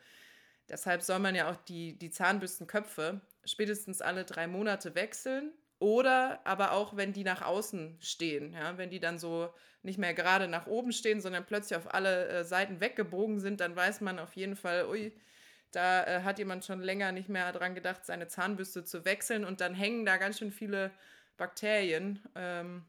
Deshalb 0.69 1.03
soll 1.03 1.19
man 1.21 1.35
ja 1.35 1.51
auch 1.51 1.57
die, 1.57 1.99
die 1.99 2.11
Zahnbürstenköpfe 2.11 3.21
spätestens 3.45 4.01
alle 4.01 4.25
drei 4.25 4.47
Monate 4.47 4.95
wechseln. 4.95 5.53
Oder 5.79 6.41
aber 6.45 6.73
auch, 6.73 6.97
wenn 6.97 7.13
die 7.13 7.25
nach 7.25 7.43
außen 7.43 7.99
stehen, 8.01 8.55
ja, 8.55 8.79
wenn 8.79 8.89
die 8.89 8.99
dann 8.99 9.19
so 9.19 9.53
nicht 9.83 9.99
mehr 9.99 10.15
gerade 10.15 10.49
nach 10.49 10.67
oben 10.67 10.91
stehen, 10.93 11.21
sondern 11.21 11.45
plötzlich 11.45 11.77
auf 11.77 11.93
alle 11.93 12.29
äh, 12.29 12.45
Seiten 12.45 12.81
weggebogen 12.81 13.41
sind, 13.41 13.61
dann 13.61 13.77
weiß 13.77 14.01
man 14.01 14.19
auf 14.19 14.35
jeden 14.37 14.57
Fall, 14.57 14.89
ui, 14.89 15.13
da 15.73 16.05
äh, 16.05 16.23
hat 16.23 16.39
jemand 16.39 16.65
schon 16.65 16.81
länger 16.81 17.13
nicht 17.13 17.29
mehr 17.29 17.53
dran 17.53 17.75
gedacht, 17.75 18.07
seine 18.07 18.27
Zahnbürste 18.27 18.85
zu 18.85 19.05
wechseln 19.05 19.45
und 19.45 19.61
dann 19.61 19.75
hängen 19.75 20.07
da 20.07 20.17
ganz 20.17 20.39
schön 20.39 20.51
viele 20.51 20.91
Bakterien 21.37 22.23
ähm, 22.35 22.87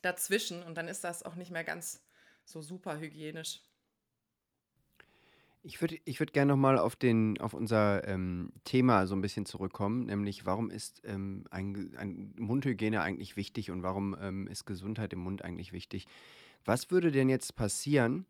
dazwischen 0.00 0.62
und 0.62 0.76
dann 0.76 0.88
ist 0.88 1.04
das 1.04 1.22
auch 1.22 1.34
nicht 1.34 1.50
mehr 1.50 1.64
ganz 1.64 2.02
so 2.44 2.62
super 2.62 2.98
hygienisch. 2.98 3.60
Ich 5.68 5.82
würde 5.82 5.98
ich 6.06 6.18
würd 6.18 6.32
gerne 6.32 6.52
nochmal 6.52 6.78
auf, 6.78 6.96
auf 7.40 7.52
unser 7.52 8.08
ähm, 8.08 8.52
Thema 8.64 9.06
so 9.06 9.14
ein 9.14 9.20
bisschen 9.20 9.44
zurückkommen, 9.44 10.06
nämlich 10.06 10.46
warum 10.46 10.70
ist 10.70 11.02
ähm, 11.04 11.44
ein, 11.50 11.94
ein 11.98 12.34
Mundhygiene 12.38 13.02
eigentlich 13.02 13.36
wichtig 13.36 13.70
und 13.70 13.82
warum 13.82 14.16
ähm, 14.18 14.46
ist 14.46 14.64
Gesundheit 14.64 15.12
im 15.12 15.18
Mund 15.18 15.44
eigentlich 15.44 15.74
wichtig? 15.74 16.06
Was 16.64 16.90
würde 16.90 17.12
denn 17.12 17.28
jetzt 17.28 17.54
passieren, 17.54 18.24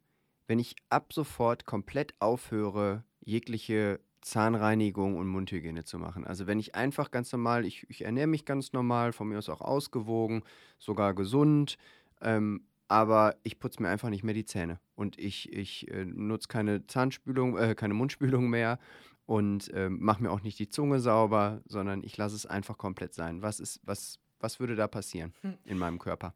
wenn 0.49 0.59
ich 0.59 0.75
ab 0.91 1.13
sofort 1.13 1.65
komplett 1.65 2.13
aufhöre, 2.19 3.05
jegliche 3.21 4.01
Zahnreinigung 4.21 5.17
und 5.17 5.29
Mundhygiene 5.29 5.85
zu 5.85 5.97
machen. 6.01 6.27
Also 6.27 6.49
wenn 6.49 6.59
ich 6.59 6.75
einfach 6.75 7.13
ganz 7.13 7.31
normal, 7.31 7.65
ich, 7.65 7.89
ich 7.89 8.05
ernähre 8.05 8.27
mich 8.27 8.47
ganz 8.47 8.73
normal, 8.73 9.13
von 9.13 9.29
mir 9.29 9.39
aus 9.39 9.49
auch 9.49 9.61
ausgewogen, 9.61 10.43
sogar 10.77 11.15
gesund, 11.15 11.79
ähm, 12.21 12.65
aber 12.89 13.37
ich 13.43 13.61
putze 13.61 13.83
mir 13.83 13.89
einfach 13.89 14.09
nicht 14.09 14.25
mehr 14.25 14.35
die 14.35 14.47
Zähne 14.47 14.81
und 14.95 15.19
ich, 15.19 15.53
ich 15.53 15.91
äh, 15.91 16.05
nutze 16.05 16.49
keine 16.49 16.87
Zahnspülung, 16.87 17.57
äh, 17.57 17.75
keine 17.75 17.95
Mundspülung 17.95 18.49
mehr 18.49 18.79
und 19.27 19.73
äh, 19.75 19.91
mache 19.91 20.23
mir 20.23 20.31
auch 20.31 20.43
nicht 20.43 20.59
die 20.59 20.71
Zunge 20.71 21.01
sauber, 21.01 21.61
sondern 21.67 22.03
ich 22.03 22.17
lasse 22.17 22.35
es 22.35 22.47
einfach 22.47 22.79
komplett 22.79 23.15
sein. 23.15 23.43
Was 23.43 23.61
ist, 23.61 23.81
was, 23.85 24.19
was 24.41 24.59
würde 24.59 24.75
da 24.75 24.89
passieren 24.89 25.35
hm. 25.43 25.59
in 25.65 25.79
meinem 25.79 25.99
Körper? 25.99 26.35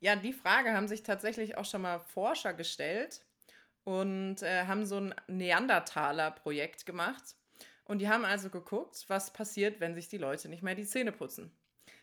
Ja, 0.00 0.16
die 0.16 0.32
Frage 0.32 0.72
haben 0.72 0.88
sich 0.88 1.02
tatsächlich 1.02 1.58
auch 1.58 1.66
schon 1.66 1.82
mal 1.82 1.98
Forscher 1.98 2.54
gestellt 2.54 3.22
und 3.84 4.42
äh, 4.42 4.64
haben 4.64 4.86
so 4.86 4.96
ein 4.96 5.14
Neandertaler-Projekt 5.28 6.86
gemacht. 6.86 7.36
Und 7.84 7.98
die 7.98 8.08
haben 8.08 8.24
also 8.24 8.48
geguckt, 8.48 9.04
was 9.08 9.32
passiert, 9.32 9.80
wenn 9.80 9.94
sich 9.94 10.08
die 10.08 10.16
Leute 10.16 10.48
nicht 10.48 10.62
mehr 10.62 10.74
die 10.74 10.86
Zähne 10.86 11.12
putzen. 11.12 11.52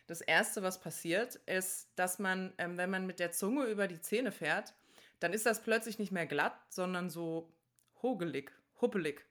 Das 0.08 0.22
Erste, 0.22 0.62
was 0.62 0.80
passiert, 0.80 1.36
ist, 1.46 1.90
dass 1.94 2.18
man, 2.18 2.54
ähm, 2.56 2.78
wenn 2.78 2.90
man 2.90 3.06
mit 3.06 3.20
der 3.20 3.30
Zunge 3.30 3.66
über 3.66 3.86
die 3.86 4.00
Zähne 4.00 4.32
fährt, 4.32 4.72
dann 5.20 5.34
ist 5.34 5.44
das 5.44 5.62
plötzlich 5.62 5.98
nicht 5.98 6.12
mehr 6.12 6.26
glatt, 6.26 6.58
sondern 6.70 7.10
so 7.10 7.52
hogelig, 8.00 8.50
huppelig. 8.80 9.26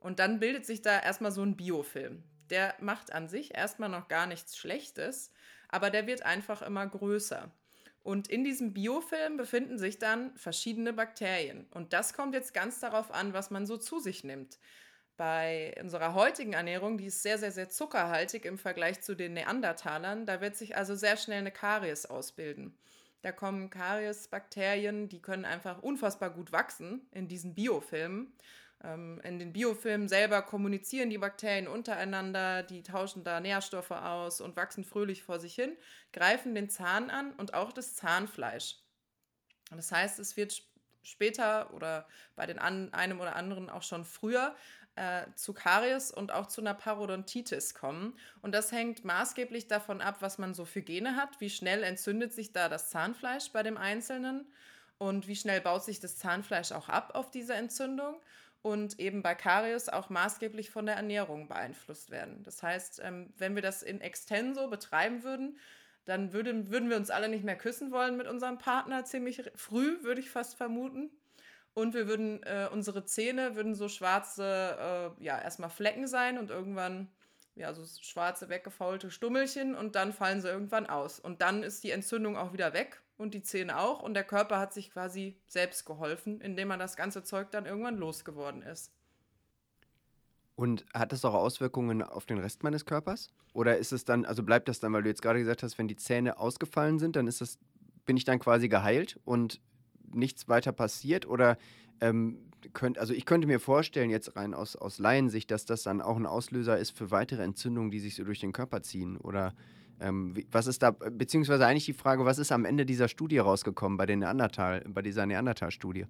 Und 0.00 0.18
dann 0.18 0.40
bildet 0.40 0.64
sich 0.64 0.80
da 0.80 0.98
erstmal 0.98 1.32
so 1.32 1.42
ein 1.42 1.56
Biofilm. 1.56 2.24
Der 2.48 2.74
macht 2.80 3.12
an 3.12 3.28
sich 3.28 3.54
erstmal 3.54 3.90
noch 3.90 4.08
gar 4.08 4.26
nichts 4.26 4.56
Schlechtes, 4.56 5.32
aber 5.68 5.90
der 5.90 6.06
wird 6.06 6.22
einfach 6.22 6.62
immer 6.62 6.86
größer. 6.86 7.52
Und 8.02 8.28
in 8.28 8.42
diesem 8.42 8.72
Biofilm 8.72 9.36
befinden 9.36 9.78
sich 9.78 9.98
dann 9.98 10.34
verschiedene 10.36 10.94
Bakterien. 10.94 11.66
Und 11.74 11.92
das 11.92 12.14
kommt 12.14 12.32
jetzt 12.34 12.54
ganz 12.54 12.80
darauf 12.80 13.10
an, 13.10 13.34
was 13.34 13.50
man 13.50 13.66
so 13.66 13.76
zu 13.76 13.98
sich 13.98 14.24
nimmt 14.24 14.58
bei 15.16 15.74
unserer 15.80 16.14
heutigen 16.14 16.52
Ernährung, 16.52 16.98
die 16.98 17.06
ist 17.06 17.22
sehr, 17.22 17.38
sehr, 17.38 17.52
sehr 17.52 17.68
zuckerhaltig 17.68 18.44
im 18.44 18.58
Vergleich 18.58 19.00
zu 19.00 19.14
den 19.14 19.34
Neandertalern. 19.34 20.26
Da 20.26 20.40
wird 20.40 20.56
sich 20.56 20.76
also 20.76 20.94
sehr 20.94 21.16
schnell 21.16 21.38
eine 21.38 21.52
Karies 21.52 22.06
ausbilden. 22.06 22.76
Da 23.22 23.32
kommen 23.32 23.70
Kariesbakterien, 23.70 25.08
die 25.08 25.20
können 25.20 25.44
einfach 25.44 25.82
unfassbar 25.82 26.30
gut 26.30 26.52
wachsen 26.52 27.08
in 27.12 27.28
diesen 27.28 27.54
Biofilmen. 27.54 28.32
Ähm, 28.84 29.20
in 29.24 29.38
den 29.38 29.52
Biofilmen 29.52 30.08
selber 30.08 30.42
kommunizieren 30.42 31.10
die 31.10 31.18
Bakterien 31.18 31.66
untereinander, 31.66 32.62
die 32.62 32.82
tauschen 32.82 33.24
da 33.24 33.40
Nährstoffe 33.40 33.90
aus 33.90 34.40
und 34.40 34.56
wachsen 34.56 34.84
fröhlich 34.84 35.22
vor 35.22 35.40
sich 35.40 35.54
hin, 35.54 35.76
greifen 36.12 36.54
den 36.54 36.68
Zahn 36.68 37.10
an 37.10 37.32
und 37.32 37.54
auch 37.54 37.72
das 37.72 37.96
Zahnfleisch. 37.96 38.76
Das 39.70 39.90
heißt, 39.90 40.18
es 40.18 40.36
wird 40.36 40.62
später 41.02 41.72
oder 41.72 42.06
bei 42.34 42.46
den 42.46 42.58
einem 42.58 43.20
oder 43.20 43.36
anderen 43.36 43.70
auch 43.70 43.82
schon 43.82 44.04
früher 44.04 44.54
äh, 44.96 45.26
zu 45.34 45.52
Karies 45.52 46.10
und 46.10 46.32
auch 46.32 46.46
zu 46.46 46.60
einer 46.60 46.74
Parodontitis 46.74 47.74
kommen. 47.74 48.14
Und 48.42 48.54
das 48.54 48.72
hängt 48.72 49.04
maßgeblich 49.04 49.68
davon 49.68 50.00
ab, 50.00 50.16
was 50.20 50.38
man 50.38 50.54
so 50.54 50.64
für 50.64 50.82
Gene 50.82 51.16
hat, 51.16 51.40
wie 51.40 51.50
schnell 51.50 51.82
entzündet 51.82 52.32
sich 52.32 52.52
da 52.52 52.68
das 52.68 52.90
Zahnfleisch 52.90 53.52
bei 53.52 53.62
dem 53.62 53.76
Einzelnen 53.76 54.46
und 54.98 55.28
wie 55.28 55.36
schnell 55.36 55.60
baut 55.60 55.84
sich 55.84 56.00
das 56.00 56.16
Zahnfleisch 56.16 56.72
auch 56.72 56.88
ab 56.88 57.14
auf 57.14 57.30
diese 57.30 57.54
Entzündung 57.54 58.16
und 58.62 58.98
eben 58.98 59.22
bei 59.22 59.34
Karies 59.34 59.88
auch 59.88 60.10
maßgeblich 60.10 60.70
von 60.70 60.86
der 60.86 60.96
Ernährung 60.96 61.46
beeinflusst 61.46 62.10
werden. 62.10 62.42
Das 62.42 62.62
heißt, 62.62 63.00
ähm, 63.04 63.32
wenn 63.36 63.54
wir 63.54 63.62
das 63.62 63.82
in 63.82 64.00
extenso 64.00 64.68
betreiben 64.68 65.22
würden, 65.22 65.58
dann 66.04 66.32
würden, 66.32 66.70
würden 66.70 66.88
wir 66.88 66.96
uns 66.96 67.10
alle 67.10 67.28
nicht 67.28 67.44
mehr 67.44 67.56
küssen 67.56 67.90
wollen 67.90 68.16
mit 68.16 68.26
unserem 68.26 68.58
Partner, 68.58 69.04
ziemlich 69.04 69.42
früh, 69.54 70.02
würde 70.02 70.20
ich 70.20 70.30
fast 70.30 70.56
vermuten. 70.56 71.10
Und 71.76 71.92
wir 71.92 72.08
würden, 72.08 72.42
äh, 72.44 72.70
unsere 72.72 73.04
Zähne 73.04 73.54
würden 73.54 73.74
so 73.74 73.90
schwarze, 73.90 75.12
äh, 75.20 75.22
ja, 75.22 75.38
erstmal 75.38 75.68
Flecken 75.68 76.06
sein 76.06 76.38
und 76.38 76.48
irgendwann, 76.48 77.10
ja, 77.54 77.74
so 77.74 77.84
schwarze, 78.02 78.48
weggefaulte 78.48 79.10
Stummelchen 79.10 79.74
und 79.74 79.94
dann 79.94 80.14
fallen 80.14 80.40
sie 80.40 80.48
irgendwann 80.48 80.86
aus. 80.86 81.20
Und 81.20 81.42
dann 81.42 81.62
ist 81.62 81.84
die 81.84 81.90
Entzündung 81.90 82.38
auch 82.38 82.54
wieder 82.54 82.72
weg 82.72 83.02
und 83.18 83.34
die 83.34 83.42
Zähne 83.42 83.78
auch 83.78 84.02
und 84.02 84.14
der 84.14 84.24
Körper 84.24 84.58
hat 84.58 84.72
sich 84.72 84.90
quasi 84.90 85.38
selbst 85.48 85.84
geholfen, 85.84 86.40
indem 86.40 86.70
er 86.70 86.78
das 86.78 86.96
ganze 86.96 87.24
Zeug 87.24 87.50
dann 87.50 87.66
irgendwann 87.66 87.98
losgeworden 87.98 88.62
ist. 88.62 88.90
Und 90.54 90.86
hat 90.94 91.12
das 91.12 91.26
auch 91.26 91.34
Auswirkungen 91.34 92.02
auf 92.02 92.24
den 92.24 92.38
Rest 92.38 92.62
meines 92.62 92.86
Körpers? 92.86 93.28
Oder 93.52 93.76
ist 93.76 93.92
es 93.92 94.06
dann, 94.06 94.24
also 94.24 94.42
bleibt 94.42 94.68
das 94.68 94.80
dann, 94.80 94.94
weil 94.94 95.02
du 95.02 95.10
jetzt 95.10 95.20
gerade 95.20 95.40
gesagt 95.40 95.62
hast, 95.62 95.76
wenn 95.76 95.88
die 95.88 95.96
Zähne 95.96 96.38
ausgefallen 96.38 96.98
sind, 96.98 97.16
dann 97.16 97.26
ist 97.26 97.42
das, 97.42 97.58
bin 98.06 98.16
ich 98.16 98.24
dann 98.24 98.38
quasi 98.38 98.70
geheilt 98.70 99.20
und 99.26 99.60
nichts 100.12 100.48
weiter 100.48 100.72
passiert? 100.72 101.26
Oder 101.26 101.58
ähm, 102.00 102.38
könnt, 102.72 102.98
also 102.98 103.14
ich 103.14 103.26
könnte 103.26 103.46
mir 103.46 103.60
vorstellen, 103.60 104.10
jetzt 104.10 104.36
rein 104.36 104.54
aus, 104.54 104.76
aus 104.76 104.98
Laiensicht, 104.98 105.50
dass 105.50 105.64
das 105.64 105.82
dann 105.82 106.00
auch 106.00 106.16
ein 106.16 106.26
Auslöser 106.26 106.78
ist 106.78 106.96
für 106.96 107.10
weitere 107.10 107.42
Entzündungen, 107.42 107.90
die 107.90 108.00
sich 108.00 108.14
so 108.14 108.24
durch 108.24 108.40
den 108.40 108.52
Körper 108.52 108.82
ziehen. 108.82 109.16
Oder 109.16 109.54
ähm, 110.00 110.34
was 110.50 110.66
ist 110.66 110.82
da, 110.82 110.90
beziehungsweise 110.90 111.66
eigentlich 111.66 111.86
die 111.86 111.92
Frage, 111.92 112.24
was 112.24 112.38
ist 112.38 112.52
am 112.52 112.64
Ende 112.64 112.86
dieser 112.86 113.08
Studie 113.08 113.38
rausgekommen 113.38 113.96
bei 113.96 114.06
den 114.06 114.20
Neandertal, 114.20 114.84
bei 114.88 115.02
dieser 115.02 115.26
Neandertal-Studie? 115.26 116.06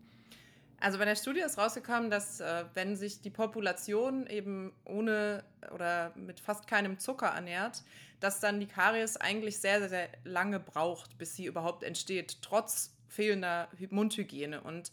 Also 0.79 0.99
bei 0.99 1.07
der 1.07 1.17
Studie 1.17 1.41
ist 1.41 1.57
rausgekommen, 1.57 2.11
dass 2.11 2.41
äh, 2.41 2.65
wenn 2.75 2.97
sich 2.97 3.23
die 3.23 3.31
Population 3.31 4.27
eben 4.27 4.73
ohne 4.85 5.43
oder 5.73 6.13
mit 6.17 6.39
fast 6.39 6.67
keinem 6.67 6.99
Zucker 6.99 7.29
ernährt, 7.29 7.83
dass 8.21 8.41
dann 8.41 8.61
die 8.61 8.67
Karies 8.67 9.17
eigentlich 9.17 9.59
sehr, 9.59 9.79
sehr, 9.81 9.89
sehr 9.89 10.09
lange 10.25 10.61
braucht, 10.61 11.17
bis 11.17 11.35
sie 11.35 11.47
überhaupt 11.47 11.83
entsteht, 11.83 12.43
trotz 12.43 12.96
fehlender 13.17 13.69
Mundhygiene. 13.91 14.61
Und 14.61 14.93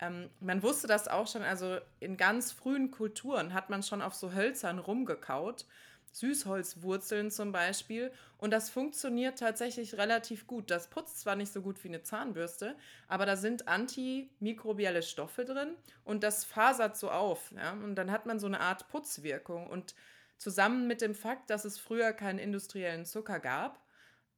ähm, 0.00 0.30
man 0.40 0.62
wusste 0.62 0.86
das 0.86 1.08
auch 1.08 1.26
schon, 1.26 1.42
also 1.42 1.78
in 2.00 2.16
ganz 2.16 2.52
frühen 2.52 2.90
Kulturen 2.90 3.54
hat 3.54 3.70
man 3.70 3.82
schon 3.82 4.02
auf 4.02 4.14
so 4.14 4.32
Hölzern 4.32 4.78
rumgekaut. 4.78 5.64
Süßholzwurzeln 6.12 7.30
zum 7.30 7.52
Beispiel. 7.52 8.12
Und 8.36 8.50
das 8.52 8.70
funktioniert 8.70 9.38
tatsächlich 9.38 9.96
relativ 9.96 10.46
gut. 10.46 10.70
Das 10.70 10.88
putzt 10.88 11.20
zwar 11.20 11.36
nicht 11.36 11.52
so 11.52 11.62
gut 11.62 11.82
wie 11.82 11.88
eine 11.88 12.02
Zahnbürste, 12.02 12.76
aber 13.08 13.24
da 13.24 13.36
sind 13.36 13.66
antimikrobielle 13.66 15.02
Stoffe 15.02 15.44
drin 15.44 15.74
und 16.04 16.22
das 16.22 16.44
fasert 16.44 16.96
so 16.96 17.10
auf. 17.10 17.52
Ja? 17.56 17.72
Und 17.72 17.94
dann 17.94 18.10
hat 18.10 18.26
man 18.26 18.38
so 18.38 18.46
eine 18.46 18.60
Art 18.60 18.88
Putzwirkung. 18.88 19.68
Und 19.68 19.94
zusammen 20.36 20.86
mit 20.86 21.00
dem 21.00 21.14
Fakt, 21.14 21.50
dass 21.50 21.64
es 21.64 21.78
früher 21.78 22.12
keinen 22.12 22.38
industriellen 22.38 23.06
Zucker 23.06 23.40
gab, 23.40 23.80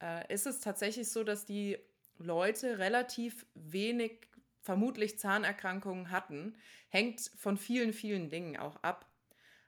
äh, 0.01 0.33
ist 0.33 0.45
es 0.45 0.61
tatsächlich 0.61 1.09
so, 1.09 1.23
dass 1.23 1.45
die 1.45 1.77
Leute 2.17 2.79
relativ 2.79 3.45
wenig 3.53 4.27
vermutlich 4.61 5.19
Zahnerkrankungen 5.19 6.11
hatten. 6.11 6.55
Hängt 6.89 7.31
von 7.37 7.57
vielen, 7.57 7.93
vielen 7.93 8.29
Dingen 8.29 8.57
auch 8.57 8.77
ab. 8.83 9.07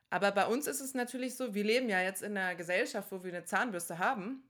Aber 0.09 0.31
bei 0.31 0.47
uns 0.47 0.67
ist 0.67 0.79
es 0.79 0.93
natürlich 0.93 1.35
so, 1.35 1.53
wir 1.53 1.63
leben 1.63 1.89
ja 1.89 2.01
jetzt 2.01 2.23
in 2.23 2.37
einer 2.37 2.55
Gesellschaft, 2.55 3.11
wo 3.11 3.23
wir 3.23 3.33
eine 3.33 3.45
Zahnbürste 3.45 3.99
haben. 3.99 4.43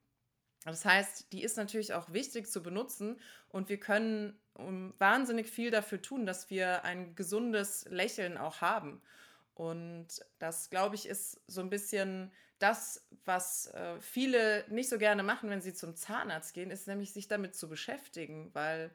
Das 0.64 0.86
heißt, 0.86 1.32
die 1.32 1.44
ist 1.44 1.58
natürlich 1.58 1.94
auch 1.94 2.12
wichtig 2.12 2.48
zu 2.48 2.62
benutzen 2.62 3.20
und 3.50 3.70
wir 3.70 3.80
können 3.80 4.40
um, 4.54 4.94
wahnsinnig 4.98 5.48
viel 5.48 5.72
dafür 5.72 6.02
tun, 6.02 6.26
dass 6.26 6.50
wir 6.50 6.84
ein 6.84 7.16
gesundes 7.16 7.86
Lächeln 7.90 8.38
auch 8.38 8.62
haben. 8.62 9.02
Und 9.54 10.08
das, 10.40 10.70
glaube 10.70 10.96
ich, 10.96 11.08
ist 11.08 11.42
so 11.48 11.62
ein 11.62 11.70
bisschen 11.70 12.32
das, 12.60 13.08
was 13.26 13.68
äh, 13.68 14.00
viele 14.00 14.66
nicht 14.70 14.90
so 14.90 14.98
gerne 14.98 15.24
machen, 15.24 15.50
wenn 15.50 15.62
sie 15.62 15.74
zum 15.74 15.96
Zahnarzt 15.96 16.54
gehen, 16.54 16.72
ist 16.72 16.88
nämlich 16.88 17.14
sich 17.14 17.28
damit 17.28 17.56
zu 17.56 17.70
beschäftigen, 17.70 18.50
weil 18.54 18.92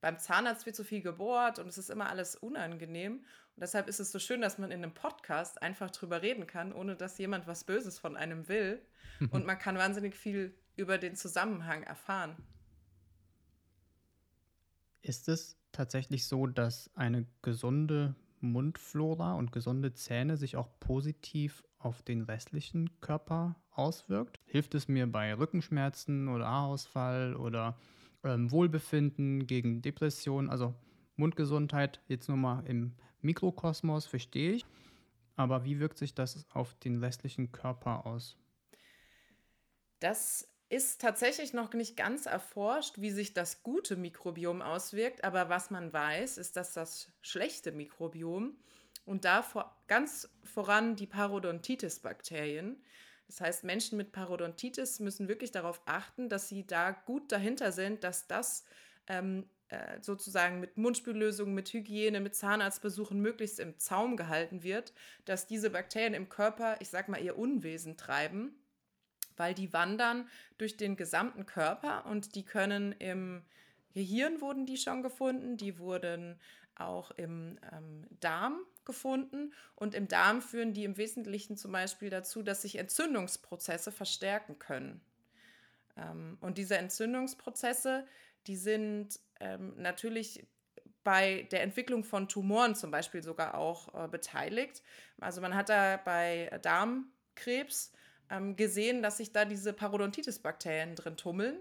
beim 0.00 0.18
Zahnarzt 0.18 0.66
wird 0.66 0.76
so 0.76 0.84
viel 0.84 1.00
gebohrt 1.00 1.58
und 1.58 1.68
es 1.68 1.78
ist 1.78 1.90
immer 1.90 2.08
alles 2.10 2.36
unangenehm. 2.36 3.14
Und 3.14 3.60
deshalb 3.60 3.88
ist 3.88 4.00
es 4.00 4.10
so 4.10 4.18
schön, 4.18 4.40
dass 4.40 4.58
man 4.58 4.70
in 4.70 4.82
einem 4.82 4.92
Podcast 4.92 5.62
einfach 5.62 5.90
drüber 5.90 6.22
reden 6.22 6.46
kann, 6.46 6.72
ohne 6.72 6.96
dass 6.96 7.16
jemand 7.18 7.46
was 7.46 7.64
Böses 7.64 7.98
von 7.98 8.16
einem 8.16 8.48
will. 8.48 8.82
und 9.30 9.46
man 9.46 9.58
kann 9.58 9.78
wahnsinnig 9.78 10.14
viel 10.16 10.54
über 10.76 10.98
den 10.98 11.14
Zusammenhang 11.14 11.84
erfahren. 11.84 12.36
Ist 15.02 15.28
es 15.28 15.56
tatsächlich 15.72 16.26
so, 16.26 16.46
dass 16.46 16.90
eine 16.94 17.26
gesunde 17.42 18.14
Mundflora 18.40 19.34
und 19.34 19.52
gesunde 19.52 19.94
Zähne 19.94 20.36
sich 20.36 20.56
auch 20.56 20.68
positiv 20.80 21.62
auf 21.84 22.02
den 22.02 22.22
restlichen 22.22 23.00
Körper 23.00 23.56
auswirkt? 23.70 24.40
Hilft 24.46 24.74
es 24.74 24.88
mir 24.88 25.06
bei 25.06 25.34
Rückenschmerzen 25.34 26.28
oder 26.28 26.46
Haarausfall 26.46 27.36
oder 27.36 27.78
ähm, 28.24 28.50
Wohlbefinden, 28.50 29.46
gegen 29.46 29.82
Depression, 29.82 30.48
also 30.48 30.74
Mundgesundheit 31.16 32.00
jetzt 32.08 32.28
nur 32.28 32.38
mal 32.38 32.64
im 32.66 32.94
Mikrokosmos, 33.20 34.06
verstehe 34.06 34.52
ich. 34.52 34.66
Aber 35.36 35.64
wie 35.64 35.80
wirkt 35.80 35.98
sich 35.98 36.14
das 36.14 36.46
auf 36.50 36.74
den 36.74 37.02
restlichen 37.02 37.52
Körper 37.52 38.06
aus? 38.06 38.36
Das 40.00 40.48
ist 40.68 41.00
tatsächlich 41.00 41.52
noch 41.52 41.72
nicht 41.72 41.96
ganz 41.96 42.26
erforscht, 42.26 43.00
wie 43.00 43.10
sich 43.10 43.34
das 43.34 43.62
gute 43.62 43.96
Mikrobiom 43.96 44.62
auswirkt. 44.62 45.24
Aber 45.24 45.48
was 45.48 45.70
man 45.70 45.92
weiß, 45.92 46.38
ist, 46.38 46.56
dass 46.56 46.72
das 46.72 47.12
schlechte 47.20 47.72
Mikrobiom 47.72 48.56
und 49.04 49.24
da 49.24 49.42
vor, 49.42 49.76
ganz 49.86 50.28
voran 50.44 50.96
die 50.96 51.06
Parodontitis-Bakterien, 51.06 52.82
das 53.26 53.40
heißt, 53.40 53.64
Menschen 53.64 53.96
mit 53.96 54.12
Parodontitis 54.12 55.00
müssen 55.00 55.28
wirklich 55.28 55.50
darauf 55.50 55.80
achten, 55.86 56.28
dass 56.28 56.48
sie 56.48 56.66
da 56.66 56.92
gut 56.92 57.32
dahinter 57.32 57.72
sind, 57.72 58.04
dass 58.04 58.26
das 58.26 58.64
ähm, 59.06 59.48
äh, 59.68 60.00
sozusagen 60.00 60.60
mit 60.60 60.76
Mundspüllösungen, 60.76 61.54
mit 61.54 61.72
Hygiene, 61.72 62.20
mit 62.20 62.34
Zahnarztbesuchen 62.34 63.20
möglichst 63.20 63.60
im 63.60 63.78
Zaum 63.78 64.16
gehalten 64.16 64.62
wird, 64.62 64.92
dass 65.24 65.46
diese 65.46 65.70
Bakterien 65.70 66.14
im 66.14 66.28
Körper, 66.28 66.76
ich 66.80 66.90
sag 66.90 67.08
mal, 67.08 67.22
ihr 67.22 67.38
Unwesen 67.38 67.96
treiben, 67.96 68.54
weil 69.36 69.54
die 69.54 69.72
wandern 69.72 70.28
durch 70.58 70.76
den 70.76 70.96
gesamten 70.96 71.46
Körper 71.46 72.06
und 72.06 72.34
die 72.34 72.44
können 72.44 72.92
im 72.92 73.42
Gehirn 73.94 74.40
wurden 74.40 74.66
die 74.66 74.76
schon 74.76 75.02
gefunden, 75.02 75.56
die 75.56 75.78
wurden 75.78 76.38
auch 76.74 77.10
im 77.12 77.58
ähm, 77.72 78.06
Darm 78.20 78.60
gefunden. 78.84 79.52
Und 79.74 79.94
im 79.94 80.08
Darm 80.08 80.42
führen 80.42 80.72
die 80.72 80.84
im 80.84 80.96
Wesentlichen 80.96 81.56
zum 81.56 81.72
Beispiel 81.72 82.10
dazu, 82.10 82.42
dass 82.42 82.62
sich 82.62 82.76
Entzündungsprozesse 82.76 83.92
verstärken 83.92 84.58
können. 84.58 85.00
Ähm, 85.96 86.38
und 86.40 86.58
diese 86.58 86.76
Entzündungsprozesse, 86.76 88.06
die 88.46 88.56
sind 88.56 89.20
ähm, 89.40 89.74
natürlich 89.76 90.46
bei 91.02 91.46
der 91.52 91.62
Entwicklung 91.62 92.02
von 92.02 92.28
Tumoren 92.28 92.74
zum 92.74 92.90
Beispiel 92.90 93.22
sogar 93.22 93.56
auch 93.56 93.94
äh, 93.94 94.08
beteiligt. 94.08 94.82
Also 95.20 95.40
man 95.40 95.54
hat 95.54 95.68
da 95.68 95.98
bei 95.98 96.50
Darmkrebs 96.62 97.92
ähm, 98.30 98.56
gesehen, 98.56 99.02
dass 99.02 99.18
sich 99.18 99.32
da 99.32 99.44
diese 99.44 99.72
Parodontitis-Bakterien 99.72 100.96
drin 100.96 101.16
tummeln. 101.16 101.58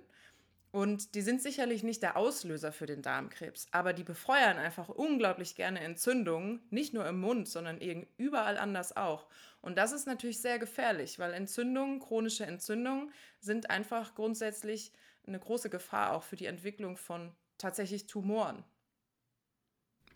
Und 0.73 1.13
die 1.13 1.21
sind 1.21 1.39
sicherlich 1.39 1.83
nicht 1.83 2.01
der 2.01 2.17
Auslöser 2.17 2.71
für 2.71 2.87
den 2.87 3.03
Darmkrebs, 3.03 3.67
aber 3.69 3.93
die 3.93 4.03
befeuern 4.03 4.57
einfach 4.57 4.89
unglaublich 4.89 5.53
gerne 5.53 5.81
Entzündungen, 5.81 6.61
nicht 6.71 6.95
nur 6.95 7.07
im 7.07 7.21
Mund, 7.21 7.47
sondern 7.47 7.79
überall 8.17 8.57
anders 8.57 8.97
auch. 8.97 9.27
Und 9.61 9.77
das 9.77 9.91
ist 9.91 10.07
natürlich 10.07 10.41
sehr 10.41 10.57
gefährlich, 10.57 11.19
weil 11.19 11.33
Entzündungen, 11.33 11.99
chronische 11.99 12.47
Entzündungen 12.47 13.11
sind 13.39 13.69
einfach 13.69 14.15
grundsätzlich 14.15 14.91
eine 15.27 15.37
große 15.37 15.69
Gefahr 15.69 16.11
auch 16.11 16.23
für 16.23 16.37
die 16.37 16.47
Entwicklung 16.47 16.97
von 16.97 17.31
tatsächlich 17.59 18.07
Tumoren. 18.07 18.63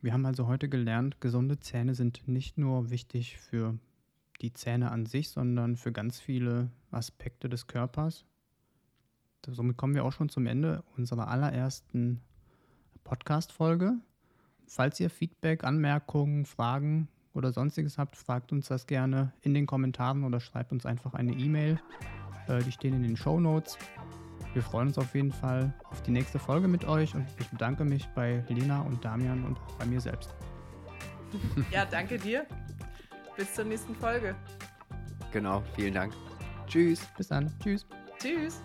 Wir 0.01 0.11
haben 0.11 0.25
also 0.25 0.47
heute 0.47 0.69
gelernt, 0.69 1.21
gesunde 1.21 1.59
Zähne 1.59 1.93
sind 1.93 2.27
nicht 2.27 2.57
nur 2.57 2.89
wichtig 2.89 3.37
für 3.37 3.77
die 4.41 4.53
Zähne 4.53 4.89
an 4.89 5.05
sich, 5.05 5.29
sondern 5.29 5.77
für 5.77 5.91
ganz 5.91 6.19
viele 6.19 6.71
Aspekte 6.89 7.47
des 7.47 7.67
Körpers 7.67 8.25
somit 9.45 9.77
kommen 9.77 9.95
wir 9.95 10.03
auch 10.03 10.11
schon 10.11 10.29
zum 10.29 10.47
Ende 10.47 10.83
unserer 10.97 11.27
allerersten 11.27 12.21
Podcast-Folge. 13.03 13.93
Falls 14.67 14.99
ihr 14.99 15.09
Feedback, 15.09 15.63
Anmerkungen, 15.63 16.45
Fragen 16.45 17.07
oder 17.33 17.53
sonstiges 17.53 17.97
habt, 17.97 18.17
fragt 18.17 18.51
uns 18.51 18.67
das 18.67 18.87
gerne 18.87 19.31
in 19.41 19.53
den 19.53 19.65
Kommentaren 19.65 20.23
oder 20.23 20.39
schreibt 20.39 20.71
uns 20.71 20.85
einfach 20.85 21.13
eine 21.13 21.33
E-Mail. 21.33 21.79
Äh, 22.47 22.61
die 22.63 22.71
stehen 22.71 22.93
in 22.93 23.03
den 23.03 23.17
Show 23.17 23.39
Notes. 23.39 23.77
Wir 24.53 24.63
freuen 24.63 24.87
uns 24.87 24.97
auf 24.97 25.13
jeden 25.13 25.31
Fall 25.31 25.73
auf 25.89 26.01
die 26.01 26.11
nächste 26.11 26.39
Folge 26.39 26.67
mit 26.67 26.85
euch 26.85 27.13
und 27.15 27.25
ich 27.39 27.47
bedanke 27.49 27.85
mich 27.85 28.07
bei 28.15 28.43
Lena 28.49 28.81
und 28.81 29.03
Damian 29.05 29.45
und 29.45 29.57
auch 29.59 29.75
bei 29.75 29.85
mir 29.85 30.01
selbst. 30.01 30.33
Ja, 31.71 31.85
danke 31.85 32.17
dir. 32.17 32.45
Bis 33.35 33.53
zur 33.53 33.65
nächsten 33.65 33.93
Folge. 33.95 34.33
Genau, 35.31 35.61
vielen 35.75 35.93
Dank. 35.93 36.13
Tschüss. 36.67 37.01
Bis 37.17 37.27
dann. 37.27 37.53
Tschüss. 37.59 37.85
Tschüss. 38.17 38.61